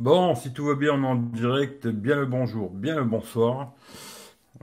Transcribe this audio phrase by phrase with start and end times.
[0.00, 1.86] Bon, si tout va bien, on est en direct.
[1.86, 3.74] Bien le bonjour, bien le bonsoir.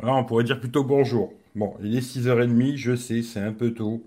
[0.01, 1.31] Là, on pourrait dire plutôt bonjour.
[1.55, 4.03] Bon, il est 6h30, je sais, c'est un peu tôt.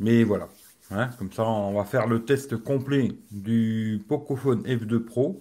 [0.00, 0.48] Mais voilà.
[0.90, 5.38] Hein, comme ça, on va faire le test complet du Pocophone F2 Pro.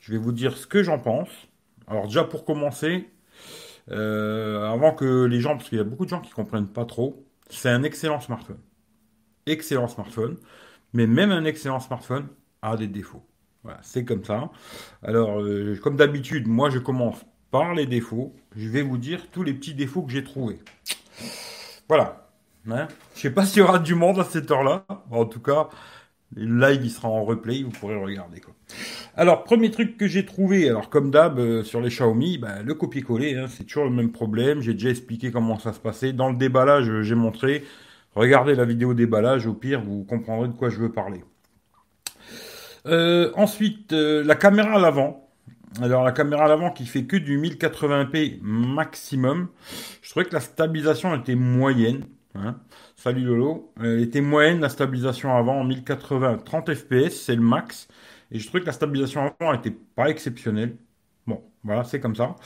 [0.00, 1.28] Je vais vous dire ce que j'en pense.
[1.88, 3.08] Alors déjà pour commencer,
[3.90, 6.84] euh, avant que les gens, parce qu'il y a beaucoup de gens qui comprennent pas
[6.86, 8.60] trop, c'est un excellent smartphone.
[9.46, 10.38] Excellent smartphone.
[10.92, 12.28] Mais même un excellent smartphone
[12.62, 13.24] a des défauts.
[13.64, 14.50] Voilà, c'est comme ça.
[15.02, 18.34] Alors, euh, comme d'habitude, moi je commence par les défauts.
[18.54, 20.58] Je vais vous dire tous les petits défauts que j'ai trouvés.
[21.88, 22.28] Voilà.
[22.70, 24.84] Hein je sais pas s'il y aura du monde à cette heure-là.
[25.10, 25.68] En tout cas,
[26.34, 28.42] le live il sera en replay, vous pourrez regarder.
[29.16, 32.74] Alors, premier truc que j'ai trouvé, alors comme d'hab euh, sur les Xiaomi, bah, le
[32.74, 34.60] copier-coller, hein, c'est toujours le même problème.
[34.60, 36.12] J'ai déjà expliqué comment ça se passait.
[36.12, 37.64] Dans le déballage, j'ai montré.
[38.14, 41.24] Regardez la vidéo déballage, au pire, vous comprendrez de quoi je veux parler.
[42.86, 45.30] Euh, ensuite, euh, la caméra à l'avant.
[45.82, 49.48] Alors la caméra à l'avant qui fait que du 1080p maximum.
[50.02, 52.04] Je trouvais que la stabilisation était moyenne.
[52.34, 52.56] Hein.
[52.96, 53.72] Salut Lolo.
[53.80, 57.88] Elle était moyenne la stabilisation avant en 1080 30 fps, c'est le max.
[58.30, 60.76] Et je trouvais que la stabilisation avant n'était pas exceptionnelle.
[61.26, 62.36] Bon, voilà, c'est comme ça.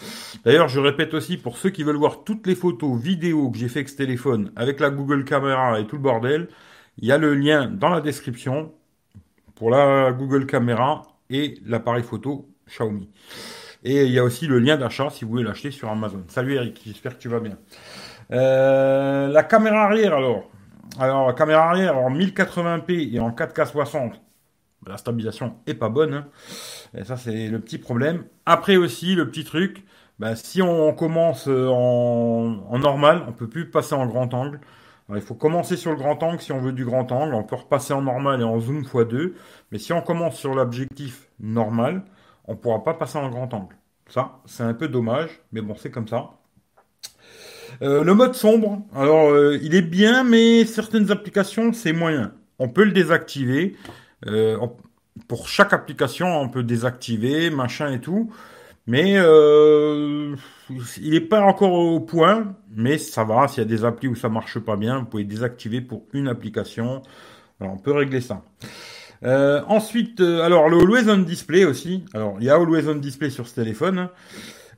[0.44, 3.68] D'ailleurs, je répète aussi, pour ceux qui veulent voir toutes les photos, vidéos que j'ai
[3.68, 6.48] fait avec ce téléphone, avec la Google Caméra et tout le bordel,
[6.98, 8.72] il y a le lien dans la description
[9.58, 13.10] pour la Google Caméra et l'appareil photo Xiaomi.
[13.82, 16.22] Et il y a aussi le lien d'achat si vous voulez l'acheter sur Amazon.
[16.28, 17.58] Salut Eric, j'espère que tu vas bien.
[18.30, 20.48] Euh, la caméra arrière alors.
[20.98, 24.20] Alors la caméra arrière en 1080p et en 4K 60,
[24.86, 26.14] la stabilisation est pas bonne.
[26.14, 26.26] Hein.
[26.96, 28.24] Et ça c'est le petit problème.
[28.46, 29.84] Après aussi le petit truc,
[30.20, 34.60] bah, si on commence en, en normal, on peut plus passer en grand angle
[35.16, 37.34] il faut commencer sur le grand angle si on veut du grand angle.
[37.34, 39.32] On peut repasser en normal et en zoom x2.
[39.72, 42.02] Mais si on commence sur l'objectif normal,
[42.44, 43.76] on ne pourra pas passer en grand angle.
[44.08, 46.30] Ça, c'est un peu dommage, mais bon, c'est comme ça.
[47.82, 52.32] Euh, le mode sombre, alors euh, il est bien, mais certaines applications, c'est moyen.
[52.58, 53.76] On peut le désactiver.
[54.26, 54.58] Euh,
[55.28, 58.32] pour chaque application, on peut désactiver, machin et tout.
[58.88, 60.34] Mais euh,
[60.98, 63.46] il n'est pas encore au point, mais ça va.
[63.46, 66.26] S'il y a des applis où ça marche pas bien, vous pouvez désactiver pour une
[66.26, 67.02] application.
[67.60, 68.42] Alors, on peut régler ça.
[69.24, 72.06] Euh, ensuite, euh, alors le Always On Display aussi.
[72.14, 74.08] Alors, il y a Always On Display sur ce téléphone.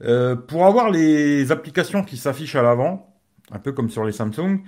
[0.02, 3.14] Euh, pour avoir les applications qui s'affichent à l'avant,
[3.52, 4.62] un peu comme sur les Samsung.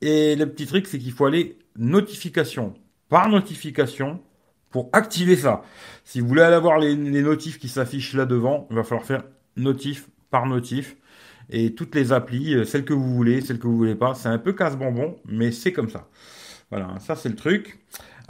[0.00, 2.72] Et le petit truc, c'est qu'il faut aller notification
[3.10, 4.22] par notification
[4.70, 5.62] pour activer ça.
[6.04, 9.24] Si vous voulez aller voir les, notifs qui s'affichent là devant, il va falloir faire
[9.56, 10.96] notif par notif.
[11.50, 14.28] Et toutes les applis, euh, celles que vous voulez, celles que vous voulez pas, c'est
[14.28, 16.08] un peu casse-bonbon, mais c'est comme ça.
[16.70, 17.78] Voilà, ça c'est le truc.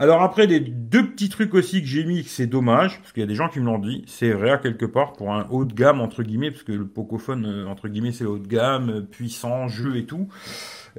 [0.00, 3.24] Alors après, les deux petits trucs aussi que j'ai mis, c'est dommage, parce qu'il y
[3.24, 5.74] a des gens qui me l'ont dit, c'est vrai quelque part pour un haut de
[5.74, 9.00] gamme, entre guillemets, parce que le Pocophone, euh, entre guillemets, c'est haut de gamme, euh,
[9.00, 10.28] puissant, jeu et tout.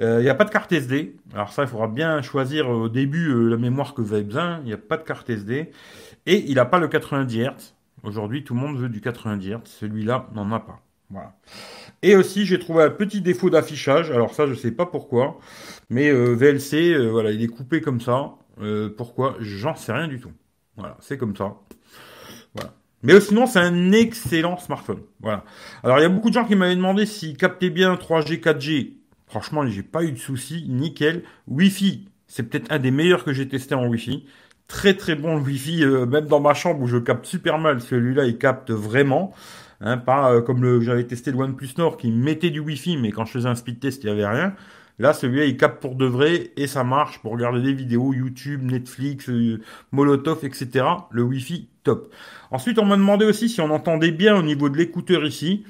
[0.00, 1.16] Il n'y a pas de carte SD.
[1.34, 4.60] Alors ça, il faudra bien choisir au début la mémoire que vous avez besoin.
[4.60, 5.70] Il n'y a pas de carte SD.
[6.26, 7.74] Et il n'a pas le 90 Hz.
[8.02, 9.58] Aujourd'hui, tout le monde veut du 90 Hz.
[9.64, 10.80] Celui-là n'en a pas.
[11.10, 11.34] Voilà.
[12.02, 14.10] Et aussi, j'ai trouvé un petit défaut d'affichage.
[14.10, 15.38] Alors ça, je sais pas pourquoi.
[15.90, 18.34] Mais euh, VLC, euh, voilà, il est coupé comme ça.
[18.60, 19.36] Euh, pourquoi?
[19.40, 20.32] J'en sais rien du tout.
[20.76, 21.56] Voilà, c'est comme ça.
[22.54, 22.74] Voilà.
[23.02, 25.00] Mais sinon, c'est un excellent smartphone.
[25.20, 25.44] Voilà.
[25.82, 28.99] Alors, il y a beaucoup de gens qui m'avaient demandé s'il captait bien 3G, 4G.
[29.30, 30.66] Franchement, j'ai pas eu de soucis.
[30.68, 31.22] Nickel.
[31.48, 34.26] Wi-Fi, c'est peut-être un des meilleurs que j'ai testé en Wi-Fi
[34.70, 37.80] très très bon le Wi-Fi, euh, même dans ma chambre où je capte super mal.
[37.80, 39.34] Celui-là, il capte vraiment.
[39.82, 43.10] Hein, pas euh, comme le j'avais testé le OnePlus Nord qui mettait du Wi-Fi, mais
[43.10, 44.54] quand je faisais un speed test, il n'y avait rien.
[44.98, 48.62] Là, celui-là, il capte pour de vrai et ça marche pour regarder des vidéos YouTube,
[48.62, 49.60] Netflix, euh,
[49.92, 50.84] Molotov, etc.
[51.10, 52.12] Le Wi-Fi, top.
[52.50, 55.64] Ensuite, on m'a demandé aussi si on entendait bien au niveau de l'écouteur ici.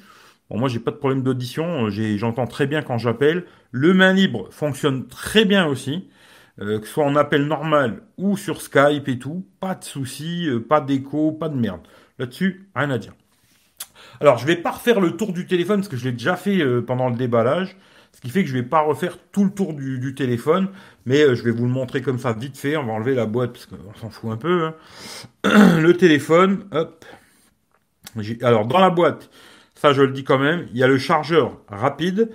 [0.51, 1.89] Bon, moi, j'ai pas de problème d'audition.
[1.91, 3.45] J'entends très bien quand j'appelle.
[3.71, 6.09] Le main libre fonctionne très bien aussi.
[6.61, 10.47] Euh, que ce soit en appel normal ou sur Skype et tout, pas de soucis,
[10.47, 11.81] euh, pas d'écho, pas de merde.
[12.19, 13.15] Là-dessus, rien à dire.
[14.21, 16.61] Alors, je vais pas refaire le tour du téléphone parce que je l'ai déjà fait
[16.61, 17.79] euh, pendant le déballage,
[18.13, 20.69] ce qui fait que je vais pas refaire tout le tour du, téléphone,
[21.07, 22.77] mais je vais vous le montrer comme ça vite fait.
[22.77, 24.67] On va enlever la boîte parce qu'on s'en fout un peu.
[24.67, 24.75] Hein.
[25.81, 27.05] le téléphone, hop.
[28.43, 29.31] Alors, dans la boîte,
[29.81, 32.31] ça je le dis quand même, il y a le chargeur rapide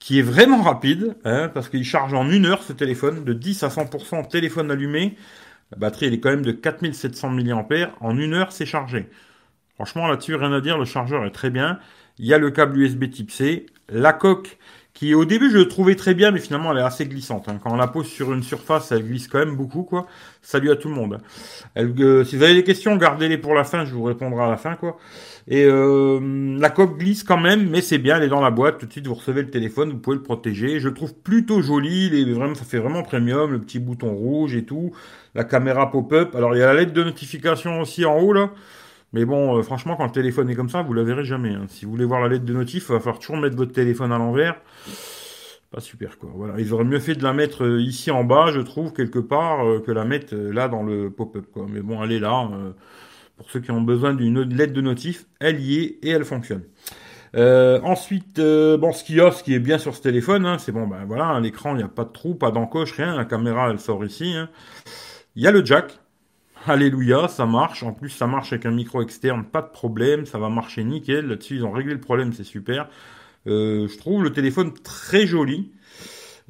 [0.00, 3.62] qui est vraiment rapide, hein, parce qu'il charge en une heure ce téléphone, de 10
[3.62, 5.16] à 100% téléphone allumé.
[5.70, 7.92] La batterie, elle est quand même de 4700 mAh.
[8.00, 9.08] En une heure, c'est chargé.
[9.74, 11.78] Franchement, là-dessus, rien à dire, le chargeur est très bien.
[12.18, 14.58] Il y a le câble USB type C, la coque
[14.98, 17.48] qui au début je le trouvais très bien, mais finalement elle est assez glissante.
[17.48, 17.60] Hein.
[17.62, 20.08] Quand on la pose sur une surface, elle glisse quand même beaucoup, quoi.
[20.42, 21.20] Salut à tout le monde.
[21.76, 24.56] Euh, si vous avez des questions, gardez-les pour la fin, je vous répondrai à la
[24.56, 24.98] fin, quoi.
[25.50, 28.78] Et euh, la coque glisse quand même, mais c'est bien, elle est dans la boîte.
[28.78, 30.78] Tout de suite, vous recevez le téléphone, vous pouvez le protéger.
[30.78, 34.92] Je trouve plutôt joli, vraiment, ça fait vraiment premium, le petit bouton rouge et tout,
[35.34, 36.36] la caméra pop-up.
[36.36, 38.50] Alors il y a la lettre de notification aussi en haut là.
[39.14, 41.54] Mais bon, euh, franchement, quand le téléphone est comme ça, vous la verrez jamais.
[41.54, 41.64] Hein.
[41.68, 44.12] Si vous voulez voir la lettre de notif, il va falloir toujours mettre votre téléphone
[44.12, 44.60] à l'envers.
[45.70, 46.30] Pas super quoi.
[46.34, 49.18] Voilà, ils auraient mieux fait de la mettre euh, ici en bas, je trouve quelque
[49.18, 51.46] part, que la mettre là dans le pop-up.
[51.70, 52.50] Mais bon, elle est là.
[53.38, 56.64] Pour ceux qui ont besoin d'une lettre de notif, elle y est et elle fonctionne.
[57.34, 60.72] ensuite, bon, ce qu'il y a, ce qui est bien sur ce téléphone, hein, c'est
[60.72, 63.16] bon, ben voilà, l'écran, il n'y a pas de trou, pas d'encoche, rien.
[63.16, 64.34] La caméra, elle sort ici.
[64.34, 64.50] Hein.
[65.36, 65.98] Il y a le jack,
[66.66, 67.82] Alléluia, ça marche.
[67.82, 70.26] En plus, ça marche avec un micro externe, pas de problème.
[70.26, 71.26] Ça va marcher nickel.
[71.26, 72.88] Là-dessus, ils ont réglé le problème, c'est super.
[73.46, 75.72] Euh, je trouve le téléphone très joli.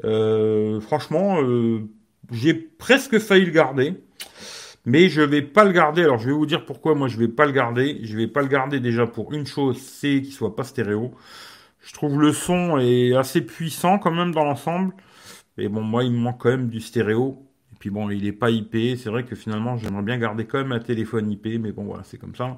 [0.04, 1.88] Euh, franchement, euh,
[2.32, 3.94] j'ai presque failli le garder.
[4.88, 6.02] Mais je vais pas le garder.
[6.02, 8.00] Alors, je vais vous dire pourquoi moi je vais pas le garder.
[8.04, 11.12] Je vais pas le garder déjà pour une chose, c'est qu'il soit pas stéréo.
[11.82, 14.94] Je trouve le son est assez puissant quand même dans l'ensemble.
[15.58, 17.46] Mais bon, moi, il me manque quand même du stéréo.
[17.80, 18.96] Puis bon, il n'est pas IP.
[18.96, 22.02] C'est vrai que finalement, j'aimerais bien garder quand même un téléphone IP, mais bon, voilà,
[22.04, 22.56] c'est comme ça.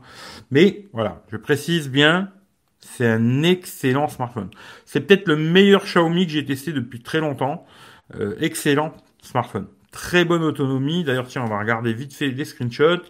[0.52, 2.30] Mais voilà, je précise bien,
[2.78, 4.50] c'est un excellent smartphone.
[4.86, 7.66] C'est peut-être le meilleur Xiaomi que j'ai testé depuis très longtemps.
[8.14, 9.66] Euh, excellent smartphone.
[9.90, 11.04] Très bonne autonomie.
[11.04, 13.02] D'ailleurs, tiens, on va regarder vite fait des screenshots.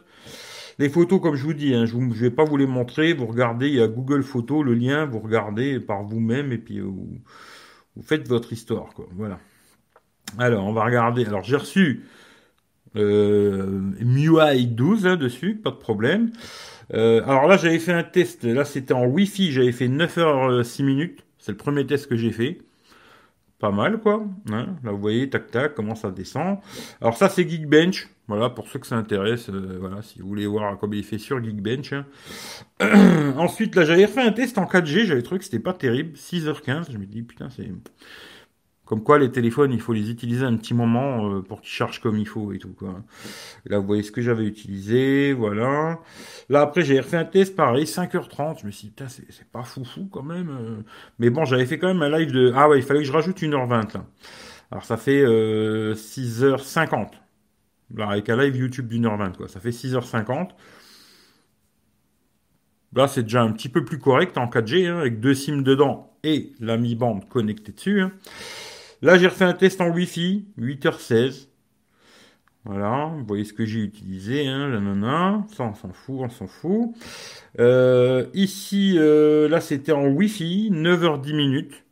[0.79, 3.13] Les photos, comme je vous dis, hein, je ne vais pas vous les montrer.
[3.13, 6.81] Vous regardez, il y a Google Photos, le lien, vous regardez par vous-même et puis
[6.81, 7.21] vous,
[7.97, 8.95] vous faites votre histoire.
[8.95, 9.07] Quoi.
[9.13, 9.39] Voilà.
[10.39, 11.27] Alors, on va regarder.
[11.27, 12.05] Alors, j'ai reçu
[12.97, 16.31] euh, MIUI 12 hein, dessus, pas de problème.
[16.95, 18.45] Euh, alors là, j'avais fait un test.
[18.45, 19.53] Là, c'était en Wi-Fi.
[19.53, 21.25] J'avais fait 9 h 6 minutes.
[21.39, 22.59] C'est le premier test que j'ai fait.
[23.61, 24.25] Pas mal, quoi.
[24.51, 24.69] Hein.
[24.83, 26.59] là, vous voyez, tac, tac, comment ça descend.
[27.01, 28.09] Alors ça, c'est Geekbench.
[28.27, 29.51] Voilà, pour ceux que ça intéresse.
[29.51, 31.93] Euh, voilà, si vous voulez voir comment il fait sur Geekbench.
[31.93, 32.07] Hein.
[33.37, 35.05] Ensuite, là, j'avais fait un test en 4G.
[35.05, 36.17] J'avais trouvé que c'était pas terrible.
[36.17, 36.91] 6h15.
[36.91, 37.71] Je me dis, putain, c'est
[38.91, 42.01] comme quoi, les téléphones, il faut les utiliser un petit moment euh, pour qu'ils chargent
[42.01, 42.75] comme il faut et tout.
[42.77, 43.01] Quoi.
[43.65, 46.01] Là, vous voyez ce que j'avais utilisé, voilà.
[46.49, 48.63] Là, après, j'ai refait un test, pareil, 5h30.
[48.63, 50.51] Je me suis dit, putain, c'est pas foufou quand même.
[50.51, 50.83] Euh.
[51.21, 52.53] Mais bon, j'avais fait quand même un live de...
[52.57, 54.05] Ah ouais, il fallait que je rajoute 1h20, là.
[54.73, 56.93] Alors, ça fait 6h50.
[56.93, 57.07] Euh,
[57.95, 59.47] là, avec un live YouTube d'une heure 20, quoi.
[59.47, 60.49] Ça fait 6h50.
[62.97, 66.13] Là, c'est déjà un petit peu plus correct en 4G, hein, avec deux SIM dedans
[66.25, 68.01] et la mi-bande connectée dessus.
[68.01, 68.11] Hein.
[69.03, 71.49] Là, j'ai refait un test en Wi-Fi, 8h16.
[72.65, 75.47] Voilà, vous voyez ce que j'ai utilisé, hein, nanana.
[75.57, 76.95] Ça, on s'en fout, on s'en fout.
[77.59, 81.85] Euh, ici, euh, là, c'était en Wi-Fi, 9h10 minutes.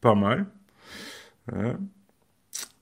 [0.00, 0.46] Pas mal.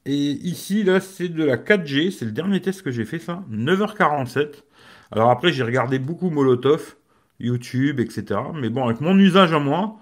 [0.06, 2.10] Et ici, là, c'est de la 4G.
[2.10, 3.44] C'est le dernier test que j'ai fait, ça.
[3.50, 4.64] 9h47.
[5.10, 6.96] Alors après, j'ai regardé beaucoup Molotov,
[7.38, 8.40] YouTube, etc.
[8.54, 9.98] Mais bon, avec mon usage à moi,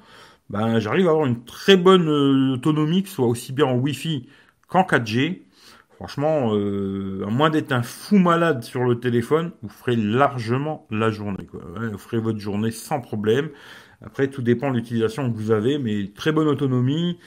[0.50, 4.28] ben, j'arrive à avoir une très bonne euh, autonomie, qui soit aussi bien en Wi-Fi
[4.68, 5.42] qu'en 4G.
[5.94, 11.10] Franchement, euh, à moins d'être un fou malade sur le téléphone, vous ferez largement la
[11.10, 11.46] journée.
[11.46, 11.60] Quoi.
[11.92, 13.50] vous ferez votre journée sans problème.
[14.04, 17.18] Après, tout dépend de l'utilisation que vous avez, mais très bonne autonomie.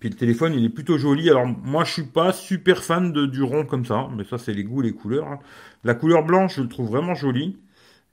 [0.00, 1.30] Puis le téléphone, il est plutôt joli.
[1.30, 4.52] Alors moi, je suis pas super fan de, du rond comme ça, mais ça, c'est
[4.52, 5.28] les goûts, les couleurs.
[5.28, 5.38] Hein.
[5.84, 7.56] La couleur blanche, je le trouve vraiment joli.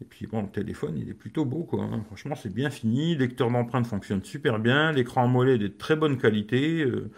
[0.03, 1.85] Et puis bon, le téléphone, il est plutôt beau, quoi.
[1.85, 2.03] Hein.
[2.07, 3.15] Franchement, c'est bien fini.
[3.15, 4.91] Lecteur d'empreintes fonctionne super bien.
[4.91, 6.83] L'écran AMOLED est de très bonne qualité.
[6.83, 7.09] Euh,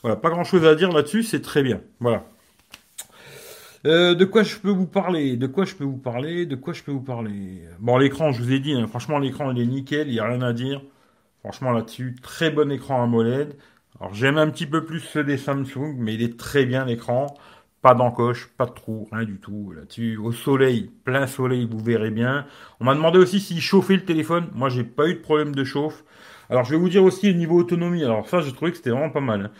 [0.00, 1.82] voilà, pas grand-chose à dire là-dessus, c'est très bien.
[2.00, 2.24] Voilà.
[3.86, 5.36] Euh, de quoi je peux vous parler?
[5.36, 6.46] De quoi je peux vous parler?
[6.46, 7.60] De quoi je peux vous parler?
[7.78, 10.26] Bon, l'écran, je vous ai dit, hein, franchement, l'écran, il est nickel, il n'y a
[10.26, 10.80] rien à dire.
[11.40, 13.54] Franchement, là-dessus, très bon écran AMOLED.
[14.00, 17.26] Alors, j'aime un petit peu plus ceux des Samsung, mais il est très bien l'écran.
[17.82, 20.18] Pas d'encoche, pas de trou, rien du tout là-dessus.
[20.18, 22.46] Au soleil, plein soleil, vous verrez bien.
[22.78, 24.48] On m'a demandé aussi s'il chauffait le téléphone.
[24.54, 26.04] Moi, j'ai pas eu de problème de chauffe.
[26.50, 28.04] Alors, je vais vous dire aussi le niveau autonomie.
[28.04, 29.46] Alors, ça, j'ai trouvé que c'était vraiment pas mal.
[29.46, 29.50] Hein.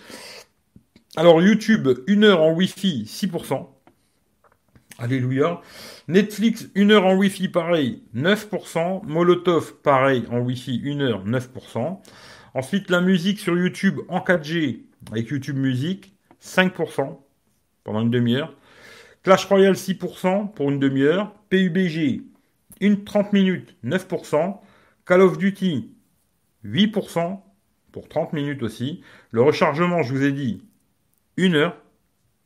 [1.17, 3.67] Alors, YouTube, 1 heure en Wi-Fi, 6%.
[4.99, 5.63] Alléluia.
[6.07, 9.07] Netflix, 1 heure en Wi-Fi, pareil, 9%.
[9.07, 12.01] Molotov, pareil, en Wi-Fi, 1 heure, 9%.
[12.53, 16.13] Ensuite, la musique sur YouTube en 4G, avec YouTube Musique,
[16.45, 17.19] 5%
[17.85, 18.55] pendant une demi-heure.
[19.23, 21.35] Clash Royale 6% pour une demi-heure.
[21.51, 22.23] PUBG,
[22.81, 24.59] une 30 minutes, 9%.
[25.05, 25.93] Call of Duty,
[26.65, 27.41] 8%
[27.93, 29.03] pour 30 minutes aussi.
[29.31, 30.63] Le rechargement, je vous ai dit,
[31.37, 31.77] une heure.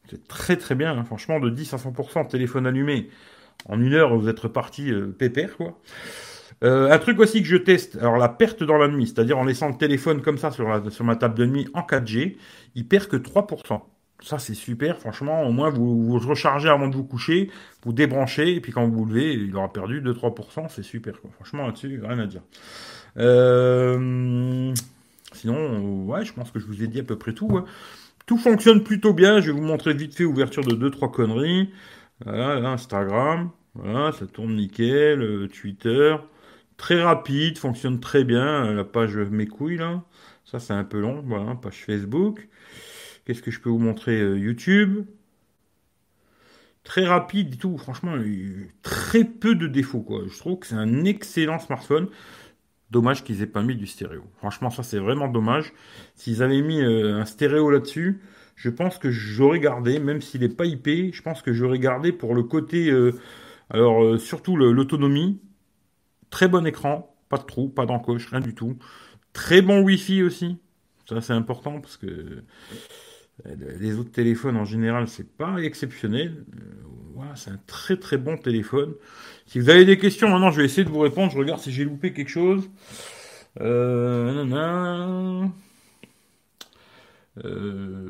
[0.08, 1.04] C'est très très bien, hein.
[1.04, 3.08] franchement, de 10 à 100% téléphone allumé.
[3.66, 5.78] En une heure, vous êtes reparti euh, pépère, quoi.
[6.62, 9.44] Euh, un truc aussi que je teste, alors la perte dans la nuit, c'est-à-dire en
[9.44, 12.36] laissant le téléphone comme ça sur, sur ma table de nuit en 4G,
[12.74, 13.80] il perd que 3%.
[14.24, 15.42] Ça, c'est super, franchement.
[15.42, 17.50] Au moins, vous, vous rechargez avant de vous coucher,
[17.82, 20.68] vous débranchez, et puis quand vous vous levez, il aura perdu 2-3%.
[20.70, 21.14] C'est super.
[21.34, 22.40] Franchement, là-dessus, rien à dire.
[23.18, 24.72] Euh,
[25.32, 27.64] sinon, ouais, je pense que je vous ai dit à peu près tout.
[28.24, 29.40] Tout fonctionne plutôt bien.
[29.40, 31.70] Je vais vous montrer vite fait ouverture de 2-3 conneries.
[32.24, 33.50] Voilà, Instagram.
[33.74, 35.20] Voilà, ça tourne nickel.
[35.20, 36.16] Euh, Twitter.
[36.78, 38.72] Très rapide, fonctionne très bien.
[38.72, 40.02] La page mes couilles, là.
[40.46, 41.22] Ça, c'est un peu long.
[41.26, 42.48] Voilà, page Facebook.
[43.24, 45.06] Qu'est-ce que je peux vous montrer euh, YouTube?
[46.82, 47.78] Très rapide et tout.
[47.78, 48.14] Franchement,
[48.82, 50.22] très peu de défauts, quoi.
[50.28, 52.08] Je trouve que c'est un excellent smartphone.
[52.90, 54.24] Dommage qu'ils aient pas mis du stéréo.
[54.36, 55.72] Franchement, ça c'est vraiment dommage.
[56.14, 58.20] S'ils avaient mis euh, un stéréo là-dessus,
[58.56, 62.12] je pense que j'aurais gardé, même s'il n'est pas IP, je pense que j'aurais gardé
[62.12, 63.12] pour le côté, euh,
[63.70, 65.40] alors surtout l'autonomie.
[66.30, 68.76] Très bon écran, pas de trou, pas d'encoche, rien du tout.
[69.32, 70.58] Très bon Wi-Fi aussi.
[71.08, 72.44] Ça c'est important parce que
[73.44, 76.44] les autres téléphones en général, c'est pas exceptionnel.
[76.54, 78.94] Euh, c'est un très très bon téléphone.
[79.46, 81.32] Si vous avez des questions, maintenant je vais essayer de vous répondre.
[81.32, 82.70] Je regarde si j'ai loupé quelque chose.
[83.60, 84.44] Euh,
[87.44, 88.08] euh,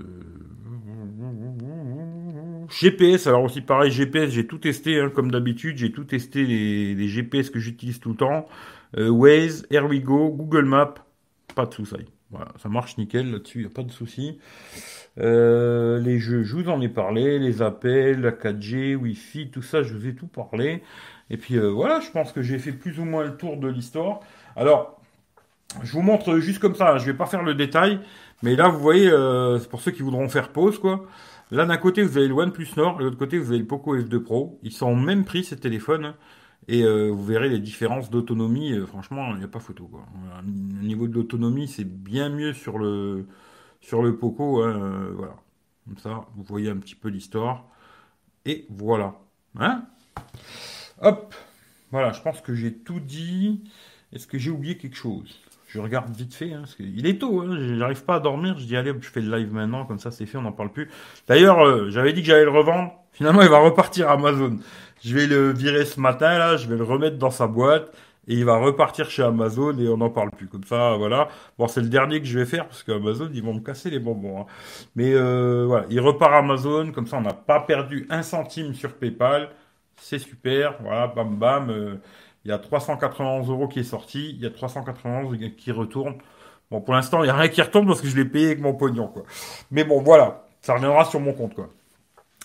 [2.69, 7.09] GPS, alors aussi pareil, GPS, j'ai tout testé hein, comme d'habitude, j'ai tout testé les,
[7.09, 8.47] GPS que j'utilise tout le temps.
[8.97, 10.95] Waze, AirWigo, Google Maps,
[11.55, 12.14] pas de soucis.
[12.63, 14.39] Ça marche nickel là-dessus, il n'y a pas de soucis.
[15.21, 19.83] Euh, les jeux, je vous en ai parlé, les appels, la 4G, Wi-Fi, tout ça,
[19.83, 20.83] je vous ai tout parlé.
[21.31, 23.69] Et puis euh, voilà, je pense que j'ai fait plus ou moins le tour de
[23.69, 24.21] l'histoire.
[24.57, 25.01] Alors,
[25.83, 28.01] je vous montre juste comme ça, je vais pas faire le détail,
[28.43, 31.05] mais là vous voyez, euh, c'est pour ceux qui voudront faire pause quoi.
[31.51, 33.97] Là d'un côté vous avez le OnePlus Nord, de l'autre côté vous avez le Poco
[33.97, 34.59] F2 Pro.
[34.63, 36.15] Ils sont au même prix ces téléphones.
[36.67, 39.87] Et vous verrez les différences d'autonomie, franchement, il n'y a pas photo.
[39.87, 40.07] Quoi.
[40.41, 43.27] Au niveau de l'autonomie, c'est bien mieux sur le,
[43.85, 44.63] sur le Poco.
[44.63, 45.35] Hein, euh, voilà.
[45.87, 47.67] Comme ça, vous voyez un petit peu l'histoire.
[48.47, 49.15] Et voilà.
[49.59, 49.85] Hein?
[51.03, 51.35] Hop.
[51.91, 53.63] Voilà, je pense que j'ai tout dit.
[54.13, 55.39] Est-ce que j'ai oublié quelque chose?
[55.69, 56.53] Je regarde vite fait.
[56.53, 57.43] Hein, il est tôt.
[57.43, 58.59] Hein, J'arrive pas à dormir.
[58.59, 59.85] Je dis, allez, je fais le live maintenant.
[59.85, 60.39] Comme ça, c'est fait.
[60.39, 60.89] On n'en parle plus.
[61.27, 62.93] D'ailleurs, euh, j'avais dit que j'allais le revendre.
[63.15, 64.59] Finalement, il va repartir Amazon.
[65.03, 66.37] Je vais le virer ce matin.
[66.39, 66.57] là.
[66.57, 67.93] Je vais le remettre dans sa boîte
[68.27, 70.49] et il va repartir chez Amazon et on n'en parle plus.
[70.49, 71.29] Comme ça, voilà.
[71.59, 74.01] Bon, c'est le dernier que je vais faire parce qu'Amazon, ils vont me casser les
[74.01, 74.41] bonbons.
[74.41, 74.47] Hein.
[74.97, 78.95] Mais euh, voilà, il repart Amazon, comme ça on n'a pas perdu un centime sur
[78.95, 79.51] PayPal.
[79.97, 81.71] C'est super, voilà, bam bam.
[81.71, 81.95] Euh,
[82.45, 86.17] il y a 391 euros qui est sorti, il y a 391 qui retourne.
[86.71, 88.61] Bon, pour l'instant, il n'y a rien qui retourne parce que je l'ai payé avec
[88.61, 89.23] mon pognon, quoi.
[89.71, 91.71] Mais bon, voilà, ça reviendra sur mon compte, quoi.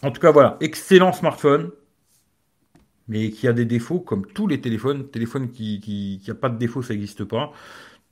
[0.02, 1.72] En tout cas, voilà, excellent smartphone
[3.10, 5.10] mais qui a des défauts comme tous les téléphones.
[5.10, 7.52] Téléphone qui qui, pas de défaut, ça n'existe pas.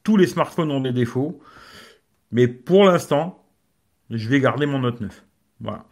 [0.03, 1.39] Tous les smartphones ont des défauts,
[2.32, 3.46] mais pour l'instant,
[4.10, 5.24] je vais garder mon Note 9.
[5.62, 5.86] Voilà.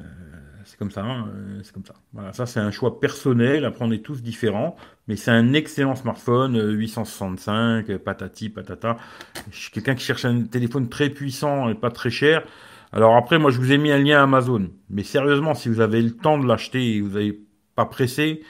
[0.00, 0.02] Euh,
[0.64, 1.94] c'est comme ça, hein, euh, c'est comme ça.
[2.12, 3.64] Voilà, ça c'est un choix personnel.
[3.64, 8.96] Après, on est tous différents, mais c'est un excellent smartphone, 865, euh, patati patata.
[9.52, 12.44] Je suis quelqu'un qui cherche un téléphone très puissant et pas très cher.
[12.92, 14.70] Alors après, moi, je vous ai mis un lien Amazon.
[14.90, 17.40] Mais sérieusement, si vous avez le temps de l'acheter et vous avez
[17.76, 18.42] pas pressé.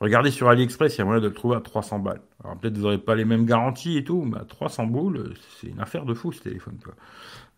[0.00, 2.22] Regardez sur AliExpress, il y a moyen de le trouver à 300 balles.
[2.42, 5.68] Alors peut-être vous n'aurez pas les mêmes garanties et tout, mais à 300 boules, c'est
[5.68, 6.76] une affaire de fou ce téléphone.
[6.82, 6.94] Quoi.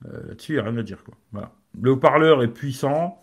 [0.07, 1.03] Euh, Là-dessus, il n'y a rien à dire.
[1.03, 1.15] Quoi.
[1.33, 1.53] Voilà.
[1.81, 3.23] Le haut-parleur est puissant.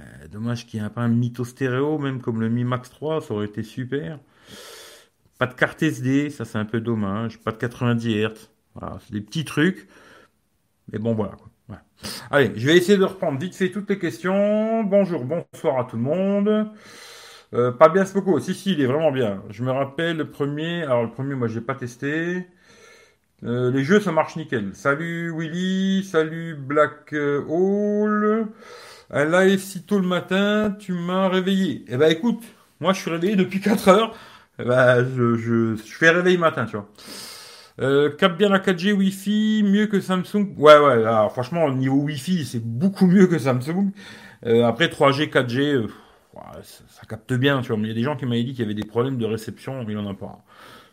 [0.00, 3.20] Euh, dommage qu'il n'y ait pas un mytho stéréo, même comme le Mi Max 3,
[3.20, 4.18] ça aurait été super.
[5.38, 7.38] Pas de carte SD, ça c'est un peu dommage.
[7.38, 8.50] Pas de 90 Hz.
[8.74, 9.86] Voilà, c'est des petits trucs.
[10.90, 11.36] Mais bon, voilà.
[12.30, 14.84] Allez, je vais essayer de reprendre vite fait toutes les questions.
[14.84, 16.70] Bonjour, bonsoir à tout le monde.
[17.54, 19.42] Euh, pas bien ce Si, si, il est vraiment bien.
[19.50, 20.82] Je me rappelle le premier.
[20.82, 22.46] Alors, le premier, moi, j'ai pas testé.
[23.44, 24.74] Euh, les jeux, ça marche nickel.
[24.74, 28.48] Salut Willy, salut Black Hole.
[29.10, 31.84] Un live si tôt le matin, tu m'as réveillé.
[31.88, 32.42] Eh ben, écoute,
[32.80, 34.16] moi, je suis réveillé depuis 4 heures.
[34.58, 36.88] Eh ben, je, je, je fais réveil matin, tu vois.
[37.80, 40.54] Euh, cap bien la 4G Wi-Fi, mieux que Samsung.
[40.56, 43.90] Ouais, ouais, alors, franchement, au niveau Wi-Fi, c'est beaucoup mieux que Samsung.
[44.46, 45.88] Euh, après, 3G, 4G, euh,
[46.62, 47.76] ça, capte bien, tu vois.
[47.76, 49.26] Mais il y a des gens qui m'avaient dit qu'il y avait des problèmes de
[49.26, 50.42] réception, il en a pas.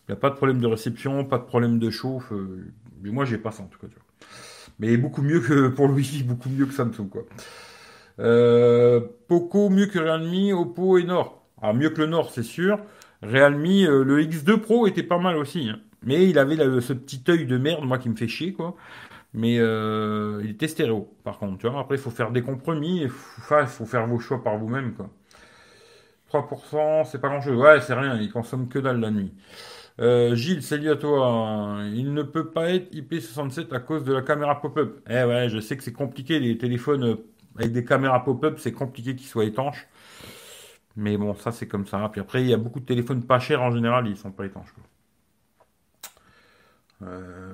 [0.07, 2.33] Il n'y a pas de problème de réception, pas de problème de chauffe.
[3.01, 4.27] mais moi, j'ai pas ça, en tout cas, tu vois.
[4.79, 7.23] Mais beaucoup mieux que pour le Wi-Fi, beaucoup mieux que Samsung, quoi.
[9.27, 11.45] Poco, mieux que Realme, Oppo et Nord.
[11.61, 12.79] Ah, mieux que le Nord, c'est sûr.
[13.21, 15.69] Realme, le X2 Pro était pas mal aussi.
[15.69, 15.79] Hein.
[16.03, 18.75] Mais il avait ce petit œil de merde, moi, qui me fait chier, quoi.
[19.33, 21.57] Mais euh, il était stéréo, par contre.
[21.59, 23.01] Tu vois, après, il faut faire des compromis.
[23.01, 25.09] Il faut, faire vos choix par vous-même, quoi.
[26.31, 27.57] 3%, c'est pas grand-chose.
[27.57, 29.33] Ouais, c'est rien, il consomme que dalle la nuit.
[29.99, 31.79] Euh, Gilles, salut à toi.
[31.93, 35.01] Il ne peut pas être IP67 à cause de la caméra pop-up.
[35.09, 37.15] Eh ouais, je sais que c'est compliqué, les téléphones euh,
[37.57, 39.87] avec des caméras pop-up, c'est compliqué qu'ils soient étanches.
[40.95, 42.09] Mais bon, ça c'est comme ça.
[42.11, 44.45] Puis après, il y a beaucoup de téléphones pas chers en général, ils sont pas
[44.45, 44.73] étanches.
[47.01, 47.53] Euh,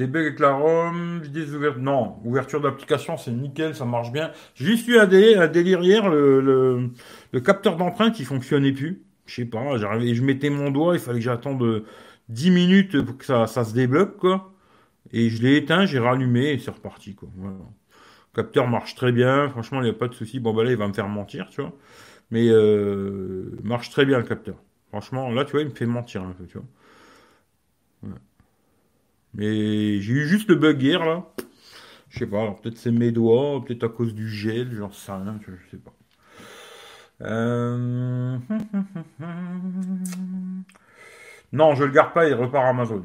[0.00, 1.22] avec la ROM,
[1.78, 4.30] Non, ouverture d'application, c'est nickel, ça marche bien.
[4.54, 6.90] J'ai juste eu un délire, hier, le,
[7.44, 9.02] capteur d'empreinte qui fonctionnait plus.
[9.26, 11.84] Je sais pas, j'arrivais, je mettais mon doigt, il fallait que j'attende
[12.28, 14.52] 10 minutes pour que ça, se débloque, quoi.
[15.12, 17.28] Et je l'ai éteint, j'ai rallumé et c'est reparti, quoi.
[17.38, 20.40] Le capteur marche très bien, franchement, il n'y a pas de souci.
[20.40, 21.72] Bon, bah là, il va me faire mentir, tu vois.
[22.30, 24.56] Mais euh, marche très bien le capteur.
[24.88, 26.66] Franchement, là, tu vois, il me fait mentir un peu, tu vois.
[29.34, 31.24] Mais j'ai eu juste le bug hier, là.
[32.12, 35.40] Je sais pas, peut-être c'est mes doigts, peut-être à cause du gel, j'en sais rien,
[35.46, 35.92] je, sais pas.
[37.22, 38.36] Euh,
[41.52, 43.02] non, je le garde pas, il repart Amazon.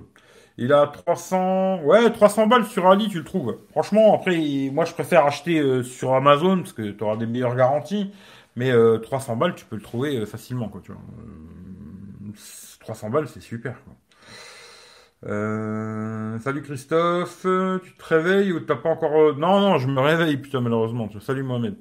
[0.57, 3.59] Il a 300, ouais, 300 balles sur Ali, tu le trouves.
[3.71, 7.55] Franchement, après, moi, je préfère acheter euh, sur Amazon parce que tu auras des meilleures
[7.55, 8.11] garanties.
[8.57, 11.01] Mais 300 euh, balles, tu peux le trouver facilement, quoi, tu vois.
[12.81, 13.77] 300 balles, c'est super.
[16.37, 17.45] Euh, salut Christophe,
[17.83, 19.15] tu te réveilles ou t'as pas encore...
[19.15, 21.09] Euh, non, non, je me réveille, putain, malheureusement.
[21.19, 21.75] Salut Mohamed.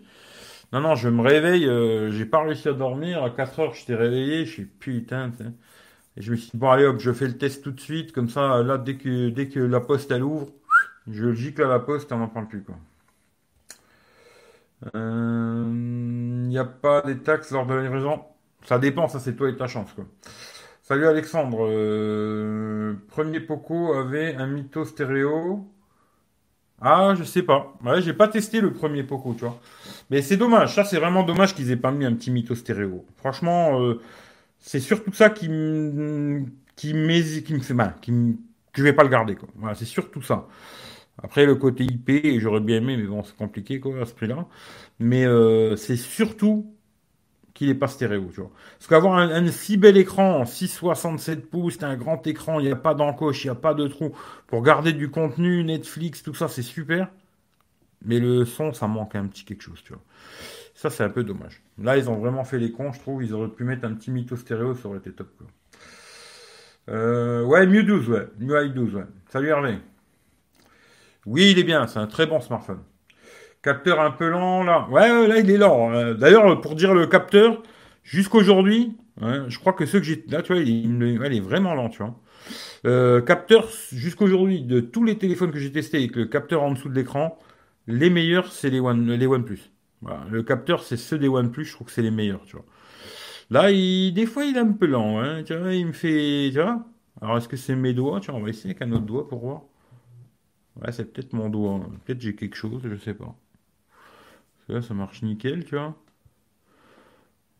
[0.72, 3.22] Non, non, je me réveille, euh, j'ai pas réussi à dormir.
[3.24, 5.32] À 4 heures, je t'ai réveillé, je suis putain,
[6.16, 8.12] Et je me suis dit, bon, allez hop, je fais le test tout de suite,
[8.12, 10.48] comme ça, là, dès que, dès que la poste, elle ouvre,
[11.08, 12.76] je gicle à la poste, on n'en parle plus, quoi.
[14.94, 18.24] Il n'y a pas des taxes lors de la livraison?
[18.64, 20.06] Ça dépend, ça c'est toi et ta chance, quoi.
[20.86, 21.66] Salut Alexandre.
[21.68, 25.66] Euh, premier Poco avait un mytho stéréo.
[26.80, 27.74] Ah, je sais pas.
[27.84, 29.58] Ouais, j'ai pas testé le premier Poco, tu vois.
[30.10, 30.74] Mais c'est dommage.
[30.76, 33.04] Ça, c'est vraiment dommage qu'ils aient pas mis un petit mytho stéréo.
[33.16, 34.00] Franchement, euh,
[34.60, 36.44] c'est surtout ça qui me
[36.76, 38.12] qui me fait mal, qui
[38.72, 39.48] que je vais pas le garder quoi.
[39.56, 40.46] Voilà, c'est surtout ça.
[41.22, 44.46] Après le côté IP, j'aurais bien aimé, mais bon, c'est compliqué quoi à ce prix-là.
[45.00, 46.75] Mais euh, c'est surtout
[47.56, 48.50] qu'il n'est pas stéréo, tu vois.
[48.78, 52.76] Parce qu'avoir un, si bel écran en 6,67 pouces, un grand écran, il n'y a
[52.76, 54.14] pas d'encoche, il n'y a pas de trou,
[54.46, 57.08] pour garder du contenu, Netflix, tout ça, c'est super.
[58.04, 60.02] Mais le son, ça manque un petit quelque chose, tu vois.
[60.74, 61.62] Ça, c'est un peu dommage.
[61.82, 63.24] Là, ils ont vraiment fait les cons, je trouve.
[63.24, 65.28] Ils auraient pu mettre un petit mytho stéréo, ça aurait été top.
[66.90, 68.28] Euh, ouais, mieux 12, ouais.
[68.38, 69.04] Mieux 12, ouais.
[69.30, 69.78] Salut Hervé.
[71.24, 72.82] Oui, il est bien, c'est un très bon smartphone.
[73.62, 74.86] Capteur un peu lent, là.
[74.90, 75.90] Ouais, là, il est lent.
[75.90, 76.14] Hein.
[76.14, 77.62] D'ailleurs, pour dire le capteur,
[78.04, 80.24] jusqu'aujourd'hui, je crois que ceux que j'ai...
[80.28, 82.14] Là, tu vois, il, est vraiment lent, tu vois.
[82.84, 86.88] Euh, capteur, jusqu'aujourd'hui, de tous les téléphones que j'ai testés avec le capteur en dessous
[86.88, 87.38] de l'écran,
[87.86, 89.70] les meilleurs, c'est les, One, les OnePlus.
[90.30, 92.64] Le capteur, c'est ceux des OnePlus, je trouve que c'est les meilleurs, tu vois.
[93.50, 96.50] Là, il, des fois, il est un peu lent, hein, tu vois, il me fait,
[96.52, 96.84] tu vois.
[97.20, 98.20] Alors, est-ce que c'est mes doigts?
[98.20, 99.62] Vois, on va essayer avec un autre doigt pour voir.
[100.76, 101.74] Ouais, c'est peut-être mon doigt.
[101.74, 101.90] Hein.
[102.04, 103.34] Peut-être j'ai quelque chose, je sais pas.
[104.68, 105.94] Là, ça marche nickel, tu vois.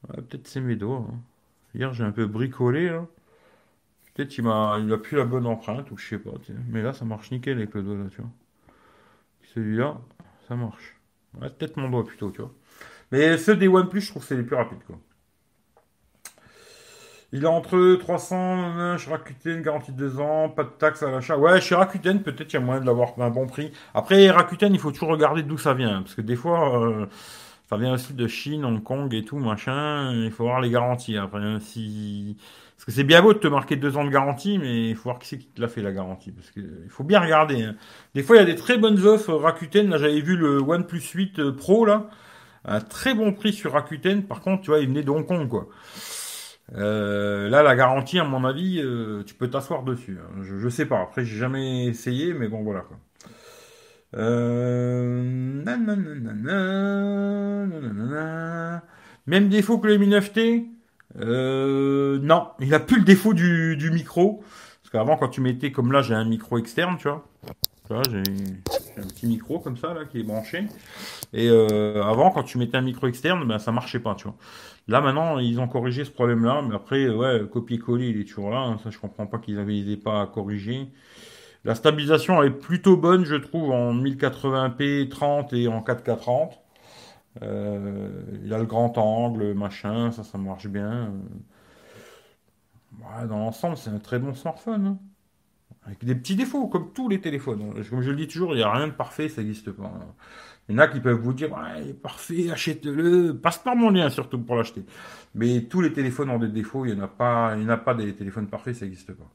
[0.09, 1.07] Peut-être c'est mes doigts.
[1.11, 1.21] Hein.
[1.75, 2.89] Hier, j'ai un peu bricolé.
[4.15, 6.33] Peut-être il m'a, il a plus la bonne empreinte ou je sais pas.
[6.69, 8.31] Mais là, ça marche nickel avec le doigt là, tu vois.
[9.55, 10.01] Celui-là,
[10.49, 10.97] ça marche.
[11.41, 12.53] peut-être mon doigt plutôt, tu vois.
[13.13, 14.99] Mais ceux des OnePlus, je trouve que c'est les plus rapides, quoi.
[17.33, 21.37] Il est entre 300 chez Rakuten, garantie de 2 ans, pas de taxe à l'achat.
[21.37, 23.73] Ouais, chez Rakuten, peut-être il y a moyen de l'avoir à un bon prix.
[23.95, 26.03] Après, Rakuten, il faut toujours regarder d'où ça vient.
[26.03, 27.07] Parce que des fois, euh,
[27.69, 30.13] ça vient aussi de Chine, Hong Kong et tout, machin.
[30.13, 31.17] Il faut voir les garanties.
[31.17, 32.37] Après, hein, si...
[32.77, 35.05] Parce que c'est bien beau de te marquer 2 ans de garantie, mais il faut
[35.05, 36.31] voir qui c'est qui te l'a fait la garantie.
[36.31, 37.65] Parce que il faut bien regarder.
[37.65, 37.75] Hein.
[38.15, 39.91] Des fois, il y a des très bonnes offres Rakuten.
[39.91, 42.09] Là, j'avais vu le OnePlus 8 Pro, là.
[42.65, 44.23] Un très bon prix sur Rakuten.
[44.23, 45.69] Par contre, tu vois, il venait de Hong Kong, quoi.
[46.75, 50.19] Euh, là, la garantie, à mon avis, euh, tu peux t'asseoir dessus.
[50.21, 50.43] Hein.
[50.43, 51.01] Je, sais pas.
[51.01, 52.85] Après, j'ai jamais essayé, mais bon, voilà.
[59.27, 60.67] Même défaut que le Mi 9T
[61.21, 64.43] euh, Non, il a plus le défaut du, micro.
[64.83, 67.25] Parce qu'avant, quand tu mettais, comme là, j'ai un micro externe, tu vois.
[68.11, 68.23] j'ai
[68.99, 70.67] un petit micro comme ça là qui est branché.
[71.33, 74.37] Et euh, avant, quand tu mettais un micro externe, ben ça marchait pas, tu vois.
[74.89, 78.59] Là maintenant, ils ont corrigé ce problème-là, mais après, ouais, copier-coller, il est toujours là.
[78.59, 78.79] Hein.
[78.83, 80.89] ça, je comprends pas qu'ils n'avaient pas à corriger.
[81.65, 86.61] La stabilisation est plutôt bonne, je trouve, en 1080p 30 et en 4K 30.
[87.43, 88.11] Euh,
[88.45, 91.13] il a le grand angle, machin, ça, ça marche bien.
[93.29, 94.87] dans l'ensemble, c'est un très bon smartphone.
[94.87, 94.99] Hein.
[95.87, 97.73] Avec des petits défauts, comme tous les téléphones.
[97.89, 99.93] Comme je le dis toujours, il n'y a rien de parfait, ça n'existe pas.
[100.69, 103.35] Il y en a qui peuvent vous dire, ouais, parfait, achète-le.
[103.35, 104.85] Passe par mon lien surtout pour l'acheter.
[105.35, 106.85] Mais tous les téléphones ont des défauts.
[106.85, 109.31] Il n'y en a pas, il n'y a pas des téléphones parfaits, ça n'existe pas.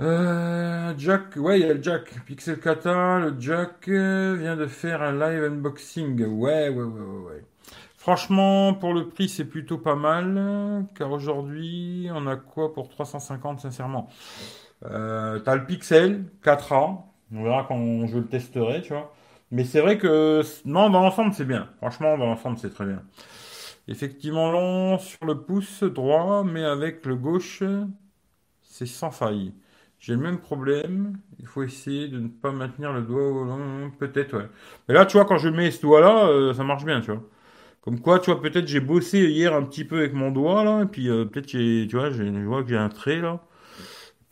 [0.00, 2.24] Euh, Jack, ouais, il y a le Jack.
[2.26, 6.24] Pixel Kata, le Jack euh, vient de faire un live unboxing.
[6.24, 7.44] Ouais, ouais, ouais, ouais, ouais.
[7.96, 10.86] Franchement, pour le prix, c'est plutôt pas mal.
[10.96, 14.08] Car aujourd'hui, on a quoi pour 350, sincèrement?
[14.84, 17.06] Euh, T'as le Pixel 4A.
[17.34, 19.12] On verra quand je le testerai, tu vois.
[19.50, 21.68] Mais c'est vrai que, non, dans l'ensemble, c'est bien.
[21.78, 23.02] Franchement, dans l'ensemble, c'est très bien.
[23.88, 27.62] Effectivement long sur le pouce droit, mais avec le gauche,
[28.62, 29.52] c'est sans faille.
[29.98, 31.18] J'ai le même problème.
[31.38, 33.90] Il faut essayer de ne pas maintenir le doigt au long.
[33.98, 34.48] Peut-être, ouais.
[34.88, 37.22] Mais là, tu vois, quand je mets ce doigt-là, euh, ça marche bien, tu vois.
[37.82, 40.82] Comme quoi, tu vois, peut-être j'ai bossé hier un petit peu avec mon doigt, là,
[40.84, 43.40] et puis euh, peut-être tu vois, je vois que j'ai un trait, là.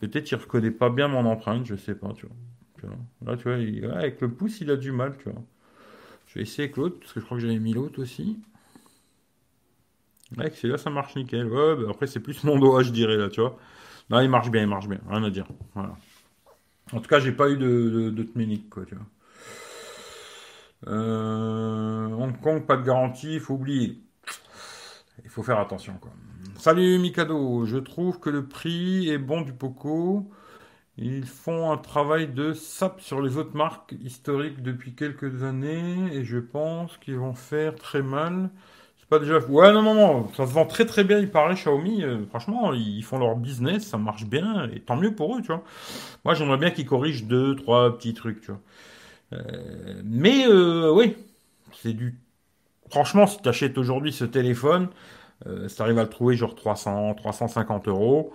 [0.01, 2.35] Peut-être il reconnaît pas bien mon empreinte, je sais pas, tu vois.
[3.23, 5.39] Là, tu vois, avec le pouce, il a du mal, tu vois.
[6.25, 8.39] Je vais essayer avec l'autre, parce que je crois que j'avais mis l'autre aussi.
[10.35, 11.47] Là, ça marche nickel.
[11.47, 13.59] Bah, après, c'est plus mon doigt, je dirais, là, tu vois.
[14.09, 14.99] Non, il marche bien, il marche bien.
[15.07, 15.45] Rien à dire.
[15.75, 18.23] En tout cas, j'ai pas eu de, de,
[18.71, 19.05] quoi, tu vois.
[20.87, 24.01] Euh, Hong Kong, pas de garantie, il faut oublier.
[25.23, 26.11] Il faut faire attention, quoi.
[26.61, 30.29] Salut Mikado, je trouve que le prix est bon du Poco.
[30.97, 36.23] Ils font un travail de sap sur les autres marques historiques depuis quelques années et
[36.23, 38.51] je pense qu'ils vont faire très mal
[39.11, 39.39] pas déjà.
[39.39, 42.01] Ouais, non, non, non, ça se vend très très bien, il paraît, Xiaomi.
[42.03, 45.47] Euh, franchement, ils font leur business, ça marche bien, et tant mieux pour eux, tu
[45.47, 45.63] vois.
[46.23, 48.61] Moi, j'aimerais bien qu'ils corrigent deux, trois petits trucs, tu vois.
[49.33, 51.17] Euh, mais, euh, oui,
[51.73, 52.17] c'est du.
[52.89, 54.89] Franchement, si tu achètes aujourd'hui ce téléphone,
[55.67, 58.33] si tu arrives à le trouver genre 300, 350 euros,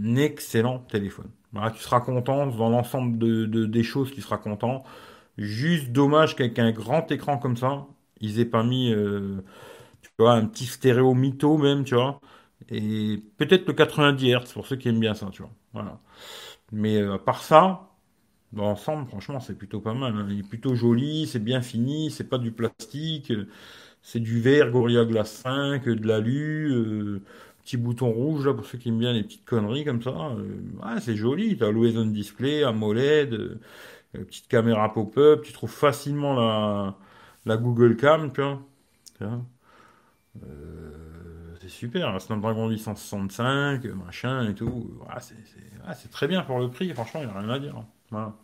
[0.00, 1.30] un excellent téléphone.
[1.52, 4.84] Voilà, tu seras content dans l'ensemble de, des choses, tu seras content.
[5.38, 7.86] Juste dommage qu'avec un grand écran comme ça,
[8.20, 8.92] ils aient pas mis
[10.28, 12.20] un petit stéréo mytho même, tu vois.
[12.68, 15.52] Et peut-être le 90 Hz pour ceux qui aiment bien ça, tu vois.
[15.72, 16.00] Voilà.
[16.72, 17.90] Mais euh, à part ça,
[18.52, 20.14] dans l'ensemble, franchement, c'est plutôt pas mal.
[20.16, 20.26] Hein.
[20.30, 23.32] Il est plutôt joli, c'est bien fini, c'est pas du plastique,
[24.02, 27.22] c'est du verre Gorilla Glass 5, de l'alu, euh,
[27.62, 30.10] petit bouton rouge là pour ceux qui aiment bien les petites conneries comme ça.
[30.10, 31.56] Euh, c'est joli.
[31.56, 33.60] T'as l'Always On Display, AMOLED, euh,
[34.12, 35.42] petite caméra pop-up.
[35.44, 36.96] Tu trouves facilement la,
[37.46, 38.60] la Google Cam, tu vois.
[39.22, 39.30] Euh,
[41.60, 44.90] c'est super, Snapdragon 865, machin et tout.
[45.94, 47.84] c'est très bien pour le prix, franchement, il n'y a rien à dire.
[48.10, 48.34] Voilà.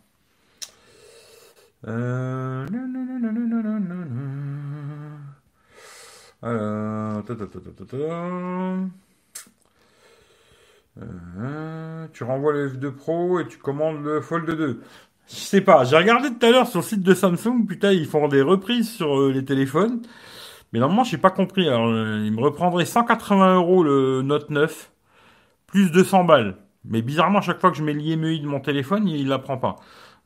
[12.13, 14.81] Tu renvoies le F2 Pro et tu commandes le Fold 2.
[15.29, 18.05] Je sais pas, j'ai regardé tout à l'heure sur le site de Samsung, putain, ils
[18.05, 20.01] font des reprises sur euh, les téléphones.
[20.71, 21.67] Mais normalement, j'ai pas compris.
[21.67, 24.91] Alors, euh, il me reprendrait 180 euros le Note 9,
[25.67, 26.55] plus 200 balles.
[26.85, 29.75] Mais bizarrement, chaque fois que je mets l'IMEI de mon téléphone, il, la prend pas.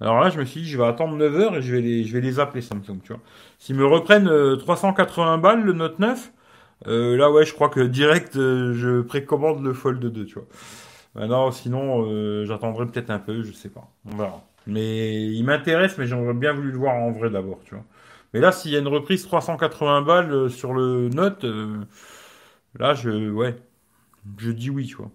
[0.01, 2.03] Alors là, je me suis dit, je vais attendre 9 heures et je vais les,
[2.03, 3.21] je vais les appeler Samsung, tu vois.
[3.59, 6.33] S'ils me reprennent 380 euh, balles le Note 9,
[6.87, 10.47] euh, là, ouais, je crois que direct, je précommande le Fold 2, tu vois.
[11.15, 13.87] Maintenant, sinon, j'attendrai peut-être un peu, je sais pas.
[14.11, 14.43] On verra.
[14.67, 17.83] Mais il m'intéresse, mais j'aurais bien voulu le voir en vrai d'abord, tu vois.
[18.33, 21.81] Mais là, s'il y a une reprise 380 balles euh, sur le Note, euh,
[22.79, 23.57] là, je, ouais,
[24.37, 25.11] je dis oui, tu vois.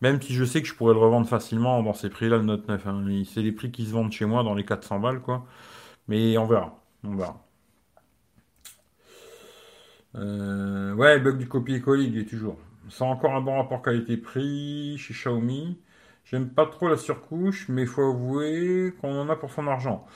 [0.00, 2.68] Même si je sais que je pourrais le revendre facilement dans ces prix-là, le Note
[2.68, 2.86] 9.
[2.86, 3.04] Hein.
[3.32, 5.46] C'est les prix qui se vendent chez moi dans les 400 balles, quoi.
[6.08, 6.82] Mais on verra.
[7.04, 7.16] On.
[10.14, 12.56] Euh, ouais, bug du copier-coller, il est toujours.
[12.88, 15.78] C'est encore un bon rapport qualité-prix chez Xiaomi.
[16.24, 20.06] J'aime pas trop la surcouche, mais il faut avouer qu'on en a pour son argent.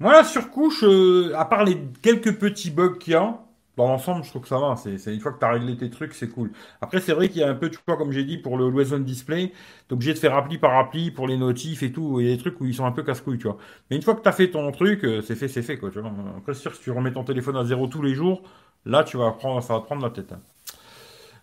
[0.00, 3.40] Moi, la surcouche, euh, à part les quelques petits bugs qu'il y a,
[3.78, 4.74] dans l'ensemble, je trouve que ça va.
[4.76, 6.50] C'est, une fois que tu as réglé tes trucs, c'est cool.
[6.80, 8.66] Après, c'est vrai qu'il y a un peu, tu vois, comme j'ai dit, pour le
[8.66, 9.52] Always On Display,
[9.86, 12.20] t'es obligé de faire appli par appli pour les notifs et tout.
[12.20, 13.56] Il y a des trucs où ils sont un peu casse-couilles, tu vois.
[13.88, 15.90] Mais une fois que tu as fait ton truc, euh, c'est fait, c'est fait, quoi,
[15.90, 16.12] tu vois.
[16.36, 18.42] Après, sûr si tu remets ton téléphone à zéro tous les jours,
[18.84, 20.32] là, tu vas prendre, ça va prendre la tête.
[20.32, 20.40] Hein.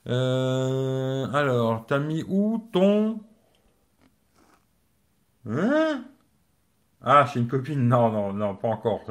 [0.08, 3.20] Euh, alors, t'as mis où ton...
[5.50, 6.04] Hein?
[7.02, 7.88] Ah, chez une copine?
[7.88, 9.02] Non, non, non, pas encore.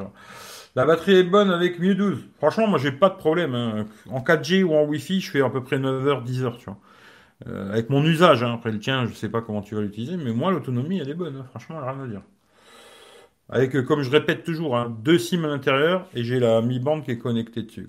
[0.76, 2.18] La batterie est bonne avec mieux 12.
[2.38, 3.54] Franchement, moi, j'ai pas de problème.
[3.54, 3.86] Hein.
[4.10, 6.78] En 4G ou en Wi-Fi, je fais à peu près 9h, 10h, tu vois.
[7.46, 8.54] Euh, avec mon usage, hein.
[8.54, 11.14] après le tien, je sais pas comment tu vas l'utiliser, mais moi, l'autonomie, elle est
[11.14, 11.36] bonne.
[11.36, 11.46] Hein.
[11.50, 12.22] Franchement, rien à dire.
[13.48, 17.02] Avec, euh, comme je répète toujours, deux SIM à l'intérieur et j'ai la Mi Band
[17.02, 17.88] qui est connectée dessus.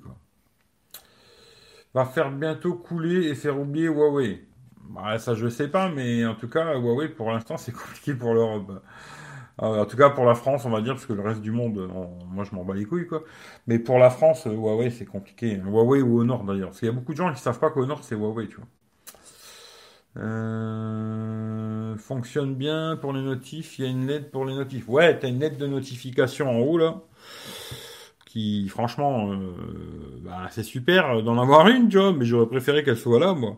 [1.94, 4.46] Va faire bientôt couler et faire oublier Huawei.
[4.90, 8.34] Bah, ça, je sais pas, mais en tout cas, Huawei, pour l'instant, c'est compliqué pour
[8.36, 8.84] l'Europe.
[9.62, 11.52] Euh, en tout cas pour la France, on va dire, parce que le reste du
[11.52, 11.90] monde,
[12.30, 13.24] moi je m'en bats les couilles, quoi.
[13.68, 15.56] Mais pour la France, euh, Huawei, c'est compliqué.
[15.56, 16.70] Huawei ou Honor d'ailleurs.
[16.70, 18.66] Parce qu'il y a beaucoup de gens qui savent pas qu'Honor, c'est Huawei, tu vois.
[20.18, 23.80] Euh, fonctionne bien pour les notifs.
[23.80, 24.88] Il y a une lettre pour les notifs.
[24.90, 27.02] Ouais, t'as une lettre de notification en haut là.
[28.26, 29.34] Qui, franchement,
[30.22, 32.12] bah, c'est super d'en avoir une, tu vois.
[32.14, 33.58] Mais j'aurais préféré qu'elle soit là, moi.